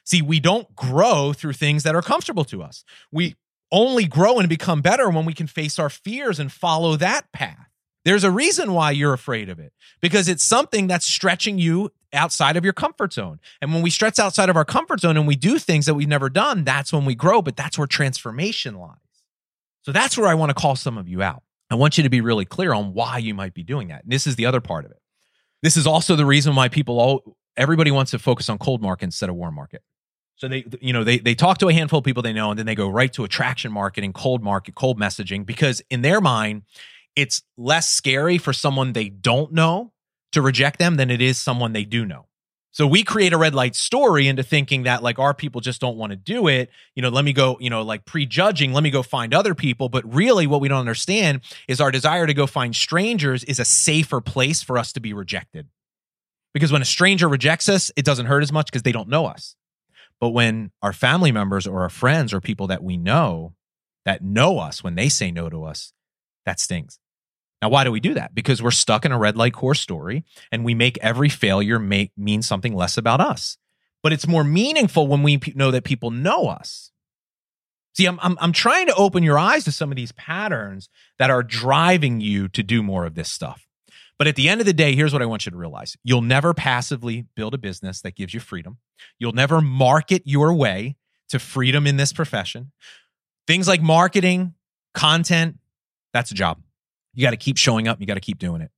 See, 0.04 0.23
we 0.23 0.40
don't 0.40 0.75
grow 0.75 1.32
through 1.32 1.52
things 1.54 1.82
that 1.85 1.94
are 1.94 2.02
comfortable 2.02 2.44
to 2.47 2.62
us. 2.62 2.85
We 3.11 3.37
only 3.71 4.04
grow 4.04 4.38
and 4.38 4.49
become 4.49 4.82
better 4.82 5.09
when 5.09 5.25
we 5.25 5.32
can 5.32 5.47
face 5.47 5.78
our 5.78 5.88
fears 5.88 6.38
and 6.38 6.52
follow 6.52 6.97
that 6.97 7.32
path. 7.32 7.68
There's 8.04 8.25
a 8.25 8.30
reason 8.30 8.73
why 8.73 8.90
you're 8.90 9.12
afraid 9.12 9.49
of 9.49 9.61
it 9.61 9.73
because 10.00 10.28
it's 10.28 10.42
something 10.42 10.88
that's 10.88 11.06
stretching 11.06 11.59
you 11.59 11.90
outside 12.12 12.56
of 12.56 12.64
your 12.64 12.73
comfort 12.73 13.12
zone. 13.12 13.38
And 13.61 13.73
when 13.73 13.82
we 13.82 13.90
stretch 13.90 14.18
outside 14.18 14.49
of 14.49 14.56
our 14.56 14.64
comfort 14.64 15.00
zone 15.00 15.16
and 15.16 15.26
we 15.26 15.37
do 15.37 15.59
things 15.59 15.87
that 15.87 15.94
we've 15.94 16.09
never 16.09 16.28
done, 16.28 16.64
that's 16.64 16.92
when 16.92 17.04
we 17.04 17.14
grow, 17.14 17.42
but 17.42 17.56
that's 17.56 17.78
where 17.78 17.87
transformation 17.87 18.76
lies. 18.76 18.97
So 19.82 19.92
that's 19.92 20.18
where 20.18 20.28
I 20.28 20.35
want 20.35 20.50
to 20.50 20.54
call 20.54 20.76
some 20.76 20.99
of 20.99 21.09
you 21.09 21.23
out. 21.23 21.42
I 21.71 21.75
want 21.75 21.97
you 21.97 22.02
to 22.02 22.11
be 22.11 22.21
really 22.21 22.44
clear 22.44 22.75
on 22.75 22.92
why 22.92 23.18
you 23.18 23.35
might 23.35 23.54
be 23.54 23.62
doing 23.62 23.88
that. 23.88 24.02
And 24.02 24.12
this 24.12 24.26
is 24.26 24.37
the 24.37 24.47
other 24.47 24.61
part 24.61 24.85
of 24.85 24.90
it. 24.90 25.00
This 25.62 25.76
is 25.76 25.87
also 25.87 26.16
the 26.16 26.26
reason 26.26 26.54
why 26.54 26.68
people 26.68 27.00
all 27.00 27.37
everybody 27.56 27.90
wants 27.90 28.11
to 28.11 28.18
focus 28.18 28.49
on 28.49 28.59
cold 28.59 28.82
market 28.82 29.04
instead 29.04 29.28
of 29.28 29.37
warm 29.37 29.54
market. 29.54 29.82
So 30.42 30.49
they, 30.49 30.64
you 30.80 30.92
know, 30.92 31.04
they 31.04 31.18
they 31.18 31.37
talk 31.37 31.58
to 31.58 31.68
a 31.68 31.72
handful 31.72 32.00
of 32.00 32.04
people 32.04 32.20
they 32.20 32.32
know, 32.32 32.50
and 32.50 32.58
then 32.58 32.66
they 32.66 32.75
go 32.75 32.88
right 32.88 33.12
to 33.12 33.22
attraction 33.22 33.70
marketing, 33.70 34.12
cold 34.12 34.42
market, 34.42 34.75
cold 34.75 34.99
messaging, 34.99 35.46
because 35.46 35.80
in 35.88 36.02
their 36.02 36.20
mind, 36.20 36.62
it's 37.14 37.44
less 37.56 37.88
scary 37.88 38.38
for 38.38 38.52
someone 38.52 38.92
they 38.92 39.08
don't 39.08 39.52
know 39.52 39.92
to 40.32 40.42
reject 40.42 40.80
them 40.80 40.96
than 40.96 41.12
it 41.12 41.22
is 41.22 41.38
someone 41.38 41.75
they 41.75 41.84
do 41.84 42.04
know. 42.04 42.26
So 42.72 42.88
we 42.88 43.04
create 43.04 43.32
a 43.32 43.38
red 43.38 43.54
light 43.54 43.76
story 43.76 44.26
into 44.26 44.42
thinking 44.42 44.82
that 44.82 45.00
like 45.00 45.20
our 45.20 45.32
people 45.32 45.61
just 45.61 45.80
don't 45.80 45.96
want 45.96 46.11
to 46.11 46.16
do 46.16 46.49
it. 46.49 46.70
You 46.96 47.02
know, 47.02 47.11
let 47.11 47.25
me 47.25 47.32
go, 47.32 47.56
you 47.61 47.70
know, 47.70 47.82
like 47.82 48.04
prejudging, 48.04 48.72
let 48.72 48.82
me 48.82 48.90
go 48.90 49.04
find 49.04 49.32
other 49.32 49.54
people. 49.54 49.88
But 49.88 50.12
really, 50.12 50.49
what 50.49 50.61
we 50.61 50.66
don't 50.66 50.80
understand 50.80 51.42
is 51.68 51.80
our 51.80 51.92
desire 51.92 52.26
to 52.26 52.34
go 52.34 52.49
find 52.49 52.75
strangers 52.75 53.44
is 53.44 53.61
a 53.61 53.64
safer 53.64 54.20
place 54.20 54.61
for 54.61 54.76
us 54.76 54.92
to 54.94 55.00
be 55.00 55.12
rejected. 55.12 55.68
Because 56.52 56.72
when 56.72 56.82
a 56.82 56.84
stranger 56.84 57.28
rejects 57.28 57.68
us, 57.68 57.92
it 57.94 58.04
doesn't 58.04 58.26
hurt 58.26 58.42
as 58.42 58.50
much 58.50 58.66
because 58.66 58.82
they 58.82 58.90
don't 58.90 59.08
know 59.08 59.26
us. 59.26 59.54
But 60.22 60.28
when 60.28 60.70
our 60.82 60.92
family 60.92 61.32
members 61.32 61.66
or 61.66 61.82
our 61.82 61.88
friends 61.88 62.32
or 62.32 62.40
people 62.40 62.68
that 62.68 62.84
we 62.84 62.96
know 62.96 63.56
that 64.04 64.22
know 64.22 64.60
us, 64.60 64.84
when 64.84 64.94
they 64.94 65.08
say 65.08 65.32
no 65.32 65.50
to 65.50 65.64
us, 65.64 65.92
that 66.46 66.60
stings. 66.60 67.00
Now, 67.60 67.70
why 67.70 67.82
do 67.82 67.90
we 67.90 67.98
do 67.98 68.14
that? 68.14 68.32
Because 68.32 68.62
we're 68.62 68.70
stuck 68.70 69.04
in 69.04 69.10
a 69.10 69.18
red 69.18 69.36
light 69.36 69.52
core 69.52 69.74
story 69.74 70.22
and 70.52 70.64
we 70.64 70.74
make 70.74 70.96
every 71.02 71.28
failure 71.28 71.80
make 71.80 72.12
mean 72.16 72.40
something 72.40 72.72
less 72.72 72.96
about 72.96 73.20
us. 73.20 73.58
But 74.00 74.12
it's 74.12 74.28
more 74.28 74.44
meaningful 74.44 75.08
when 75.08 75.24
we 75.24 75.40
know 75.56 75.72
that 75.72 75.82
people 75.82 76.12
know 76.12 76.46
us. 76.46 76.92
See, 77.94 78.06
I'm, 78.06 78.20
I'm, 78.22 78.38
I'm 78.40 78.52
trying 78.52 78.87
to 78.87 78.94
open 78.94 79.24
your 79.24 79.40
eyes 79.40 79.64
to 79.64 79.72
some 79.72 79.90
of 79.90 79.96
these 79.96 80.12
patterns 80.12 80.88
that 81.18 81.30
are 81.30 81.42
driving 81.42 82.20
you 82.20 82.46
to 82.50 82.62
do 82.62 82.85
more 82.85 83.06
of 83.06 83.16
this 83.16 83.28
stuff. 83.28 83.66
But 84.22 84.28
at 84.28 84.37
the 84.37 84.48
end 84.48 84.61
of 84.61 84.68
the 84.68 84.72
day, 84.72 84.94
here's 84.94 85.12
what 85.12 85.20
I 85.20 85.26
want 85.26 85.46
you 85.46 85.50
to 85.50 85.58
realize 85.58 85.96
you'll 86.04 86.22
never 86.22 86.54
passively 86.54 87.26
build 87.35 87.54
a 87.54 87.58
business 87.58 88.02
that 88.02 88.14
gives 88.14 88.32
you 88.32 88.38
freedom, 88.38 88.78
you'll 89.18 89.32
never 89.32 89.61
market 89.61 90.22
your 90.26 90.54
way 90.54 90.94
to 91.30 91.40
freedom 91.40 91.88
in 91.88 91.96
this 91.96 92.12
profession. 92.12 92.70
Things 93.48 93.66
like 93.66 93.82
marketing, 93.82 94.54
content, 94.94 95.58
that's 96.12 96.30
a 96.30 96.35
job. 96.35 96.62
You 97.14 97.26
got 97.26 97.32
to 97.32 97.37
keep 97.37 97.56
showing 97.56 97.88
up, 97.88 98.00
you 98.00 98.06
got 98.06 98.14
to 98.14 98.20
keep 98.20 98.38
doing 98.38 98.62
it. 98.62 98.70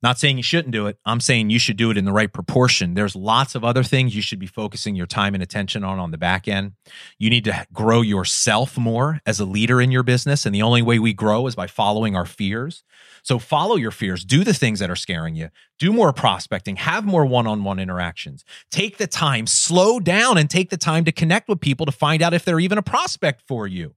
Not 0.00 0.18
saying 0.18 0.36
you 0.36 0.44
shouldn't 0.44 0.70
do 0.70 0.86
it. 0.86 0.96
I'm 1.04 1.18
saying 1.18 1.50
you 1.50 1.58
should 1.58 1.76
do 1.76 1.90
it 1.90 1.98
in 1.98 2.04
the 2.04 2.12
right 2.12 2.32
proportion. 2.32 2.94
There's 2.94 3.16
lots 3.16 3.56
of 3.56 3.64
other 3.64 3.82
things 3.82 4.14
you 4.14 4.22
should 4.22 4.38
be 4.38 4.46
focusing 4.46 4.94
your 4.94 5.06
time 5.06 5.34
and 5.34 5.42
attention 5.42 5.82
on 5.82 5.98
on 5.98 6.12
the 6.12 6.18
back 6.18 6.46
end. 6.46 6.72
You 7.18 7.30
need 7.30 7.44
to 7.44 7.66
grow 7.72 8.00
yourself 8.02 8.78
more 8.78 9.20
as 9.26 9.40
a 9.40 9.44
leader 9.44 9.80
in 9.80 9.90
your 9.90 10.04
business. 10.04 10.46
And 10.46 10.54
the 10.54 10.62
only 10.62 10.82
way 10.82 11.00
we 11.00 11.12
grow 11.12 11.48
is 11.48 11.56
by 11.56 11.66
following 11.66 12.14
our 12.14 12.26
fears. 12.26 12.84
So 13.24 13.40
follow 13.40 13.74
your 13.74 13.90
fears, 13.90 14.24
do 14.24 14.44
the 14.44 14.54
things 14.54 14.78
that 14.78 14.88
are 14.88 14.96
scaring 14.96 15.34
you, 15.34 15.48
do 15.80 15.92
more 15.92 16.12
prospecting, 16.12 16.76
have 16.76 17.04
more 17.04 17.26
one 17.26 17.48
on 17.48 17.64
one 17.64 17.80
interactions. 17.80 18.44
Take 18.70 18.98
the 18.98 19.08
time, 19.08 19.48
slow 19.48 19.98
down, 19.98 20.38
and 20.38 20.48
take 20.48 20.70
the 20.70 20.76
time 20.76 21.04
to 21.06 21.12
connect 21.12 21.48
with 21.48 21.60
people 21.60 21.86
to 21.86 21.92
find 21.92 22.22
out 22.22 22.34
if 22.34 22.44
they're 22.44 22.60
even 22.60 22.78
a 22.78 22.82
prospect 22.82 23.42
for 23.48 23.66
you. 23.66 23.94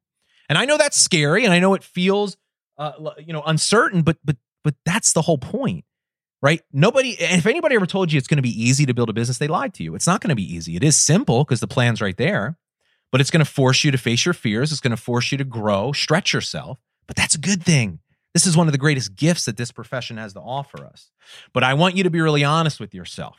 And 0.49 0.57
I 0.57 0.65
know 0.65 0.77
that's 0.77 0.97
scary 0.97 1.45
and 1.45 1.53
I 1.53 1.59
know 1.59 1.75
it 1.75 1.83
feels 1.83 2.37
uh, 2.77 2.93
you 3.19 3.31
know 3.31 3.43
uncertain 3.45 4.01
but 4.01 4.17
but 4.25 4.37
but 4.63 4.73
that's 4.85 5.13
the 5.13 5.21
whole 5.21 5.37
point 5.37 5.85
right? 6.41 6.61
Nobody, 6.73 7.11
if 7.19 7.45
anybody 7.45 7.75
ever 7.75 7.85
told 7.85 8.11
you 8.11 8.17
it's 8.17 8.27
going 8.27 8.37
to 8.37 8.41
be 8.41 8.63
easy 8.63 8.85
to 8.85 8.93
build 8.93 9.09
a 9.09 9.13
business, 9.13 9.37
they 9.37 9.47
lied 9.47 9.73
to 9.75 9.83
you. 9.83 9.95
It's 9.95 10.07
not 10.07 10.21
going 10.21 10.29
to 10.29 10.35
be 10.35 10.55
easy. 10.55 10.75
It 10.75 10.83
is 10.83 10.97
simple 10.97 11.43
because 11.43 11.59
the 11.59 11.67
plan's 11.67 12.01
right 12.01 12.17
there, 12.17 12.57
but 13.11 13.21
it's 13.21 13.31
going 13.31 13.45
to 13.45 13.51
force 13.51 13.83
you 13.83 13.91
to 13.91 13.97
face 13.97 14.25
your 14.25 14.33
fears. 14.33 14.71
It's 14.71 14.81
going 14.81 14.95
to 14.95 14.97
force 14.97 15.31
you 15.31 15.37
to 15.37 15.43
grow, 15.43 15.91
stretch 15.91 16.33
yourself, 16.33 16.79
but 17.07 17.15
that's 17.15 17.35
a 17.35 17.39
good 17.39 17.63
thing. 17.63 17.99
This 18.33 18.47
is 18.47 18.55
one 18.55 18.67
of 18.67 18.71
the 18.71 18.77
greatest 18.77 19.15
gifts 19.15 19.45
that 19.45 19.57
this 19.57 19.71
profession 19.71 20.17
has 20.17 20.33
to 20.33 20.39
offer 20.39 20.85
us. 20.85 21.11
But 21.53 21.63
I 21.63 21.73
want 21.73 21.97
you 21.97 22.03
to 22.03 22.09
be 22.09 22.21
really 22.21 22.43
honest 22.43 22.79
with 22.79 22.93
yourself. 22.93 23.37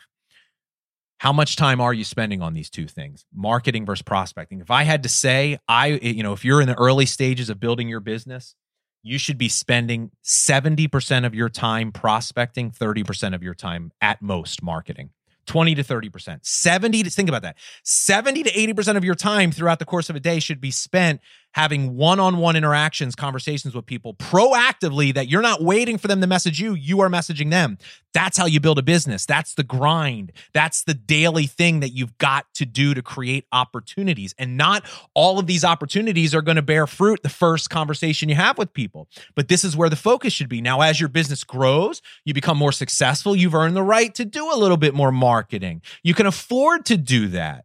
How 1.18 1.32
much 1.32 1.56
time 1.56 1.80
are 1.80 1.94
you 1.94 2.04
spending 2.04 2.42
on 2.42 2.52
these 2.52 2.68
two 2.68 2.88
things, 2.88 3.24
marketing 3.32 3.86
versus 3.86 4.02
prospecting? 4.02 4.60
If 4.60 4.70
I 4.70 4.82
had 4.82 5.04
to 5.04 5.08
say, 5.08 5.58
I, 5.68 5.86
you 5.86 6.22
know, 6.22 6.32
if 6.32 6.44
you're 6.44 6.60
in 6.60 6.66
the 6.66 6.78
early 6.78 7.06
stages 7.06 7.48
of 7.48 7.60
building 7.60 7.88
your 7.88 8.00
business, 8.00 8.56
you 9.02 9.18
should 9.18 9.38
be 9.38 9.48
spending 9.48 10.10
70% 10.24 11.26
of 11.26 11.34
your 11.34 11.48
time 11.48 11.92
prospecting, 11.92 12.70
30% 12.70 13.34
of 13.34 13.42
your 13.42 13.54
time 13.54 13.92
at 14.00 14.22
most 14.22 14.62
marketing. 14.62 15.10
20 15.46 15.74
to 15.74 15.82
30%. 15.82 16.38
70 16.42 17.02
to 17.02 17.10
think 17.10 17.28
about 17.28 17.42
that. 17.42 17.56
70 17.82 18.44
to 18.44 18.50
80% 18.50 18.96
of 18.96 19.04
your 19.04 19.16
time 19.16 19.50
throughout 19.50 19.80
the 19.80 19.84
course 19.84 20.08
of 20.08 20.14
a 20.14 20.20
day 20.20 20.38
should 20.38 20.60
be 20.60 20.70
spent 20.70 21.20
having 21.52 21.96
one-on-one 21.96 22.56
interactions, 22.56 23.14
conversations 23.14 23.74
with 23.74 23.86
people 23.86 24.14
proactively 24.14 25.14
that 25.14 25.28
you're 25.28 25.42
not 25.42 25.62
waiting 25.62 25.98
for 25.98 26.08
them 26.08 26.20
to 26.20 26.26
message 26.26 26.60
you, 26.60 26.74
you 26.74 27.00
are 27.00 27.08
messaging 27.08 27.50
them. 27.50 27.78
That's 28.14 28.36
how 28.36 28.46
you 28.46 28.60
build 28.60 28.78
a 28.78 28.82
business. 28.82 29.24
That's 29.24 29.54
the 29.54 29.62
grind. 29.62 30.32
That's 30.52 30.84
the 30.84 30.94
daily 30.94 31.46
thing 31.46 31.80
that 31.80 31.90
you've 31.90 32.16
got 32.18 32.52
to 32.54 32.66
do 32.66 32.94
to 32.94 33.02
create 33.02 33.46
opportunities. 33.52 34.34
And 34.38 34.56
not 34.56 34.84
all 35.14 35.38
of 35.38 35.46
these 35.46 35.64
opportunities 35.64 36.34
are 36.34 36.42
going 36.42 36.56
to 36.56 36.62
bear 36.62 36.86
fruit 36.86 37.22
the 37.22 37.28
first 37.28 37.70
conversation 37.70 38.28
you 38.28 38.34
have 38.34 38.58
with 38.58 38.72
people. 38.72 39.08
But 39.34 39.48
this 39.48 39.64
is 39.64 39.76
where 39.76 39.88
the 39.88 39.96
focus 39.96 40.32
should 40.32 40.48
be. 40.48 40.60
Now 40.60 40.82
as 40.82 41.00
your 41.00 41.08
business 41.08 41.44
grows, 41.44 42.02
you 42.24 42.34
become 42.34 42.58
more 42.58 42.72
successful, 42.72 43.34
you've 43.34 43.54
earned 43.54 43.76
the 43.76 43.82
right 43.82 44.14
to 44.14 44.24
do 44.24 44.52
a 44.52 44.56
little 44.56 44.76
bit 44.76 44.94
more 44.94 45.12
marketing. 45.12 45.82
You 46.02 46.14
can 46.14 46.26
afford 46.26 46.84
to 46.86 46.96
do 46.96 47.28
that. 47.28 47.64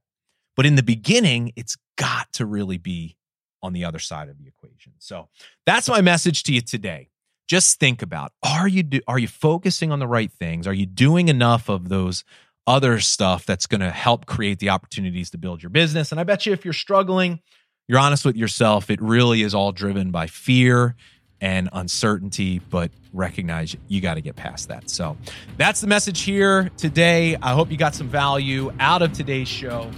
But 0.55 0.65
in 0.65 0.75
the 0.75 0.83
beginning, 0.83 1.53
it's 1.55 1.77
got 1.97 2.31
to 2.33 2.45
really 2.45 2.77
be 2.77 3.15
on 3.61 3.73
the 3.73 3.85
other 3.85 3.99
side 3.99 4.29
of 4.29 4.37
the 4.37 4.47
equation. 4.47 4.93
So 4.99 5.29
that's 5.65 5.89
my 5.89 6.01
message 6.01 6.43
to 6.43 6.53
you 6.53 6.61
today. 6.61 7.09
Just 7.47 7.79
think 7.79 8.01
about 8.01 8.33
are 8.43 8.67
you 8.67 8.83
do, 8.83 8.99
are 9.07 9.19
you 9.19 9.27
focusing 9.27 9.91
on 9.91 9.99
the 9.99 10.07
right 10.07 10.31
things? 10.31 10.67
Are 10.67 10.73
you 10.73 10.85
doing 10.85 11.29
enough 11.29 11.69
of 11.69 11.89
those 11.89 12.23
other 12.65 12.99
stuff 12.99 13.45
that's 13.45 13.65
going 13.65 13.81
to 13.81 13.89
help 13.89 14.25
create 14.25 14.59
the 14.59 14.69
opportunities 14.69 15.29
to 15.31 15.37
build 15.37 15.63
your 15.63 15.69
business? 15.69 16.11
And 16.11 16.19
I 16.19 16.23
bet 16.23 16.45
you 16.45 16.53
if 16.53 16.65
you're 16.65 16.73
struggling, 16.73 17.39
you're 17.87 17.99
honest 17.99 18.25
with 18.25 18.35
yourself, 18.35 18.89
it 18.89 19.01
really 19.01 19.41
is 19.43 19.55
all 19.55 19.71
driven 19.71 20.11
by 20.11 20.27
fear 20.27 20.95
and 21.39 21.69
uncertainty, 21.71 22.59
but 22.59 22.91
recognize 23.13 23.75
you 23.87 24.01
got 24.01 24.15
to 24.15 24.21
get 24.21 24.35
past 24.35 24.67
that. 24.67 24.89
So 24.89 25.17
that's 25.55 25.81
the 25.81 25.87
message 25.87 26.21
here 26.21 26.69
today. 26.77 27.37
I 27.41 27.53
hope 27.53 27.71
you 27.71 27.77
got 27.77 27.95
some 27.95 28.09
value 28.09 28.73
out 28.79 29.01
of 29.01 29.13
today's 29.13 29.47
show. 29.47 29.89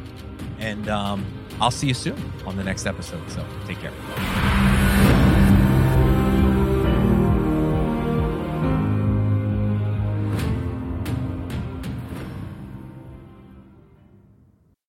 And 0.59 0.87
um, 0.89 1.25
I'll 1.61 1.71
see 1.71 1.87
you 1.87 1.93
soon 1.93 2.31
on 2.45 2.55
the 2.55 2.63
next 2.63 2.85
episode. 2.85 3.29
So 3.29 3.45
take 3.67 3.79
care. 3.79 4.48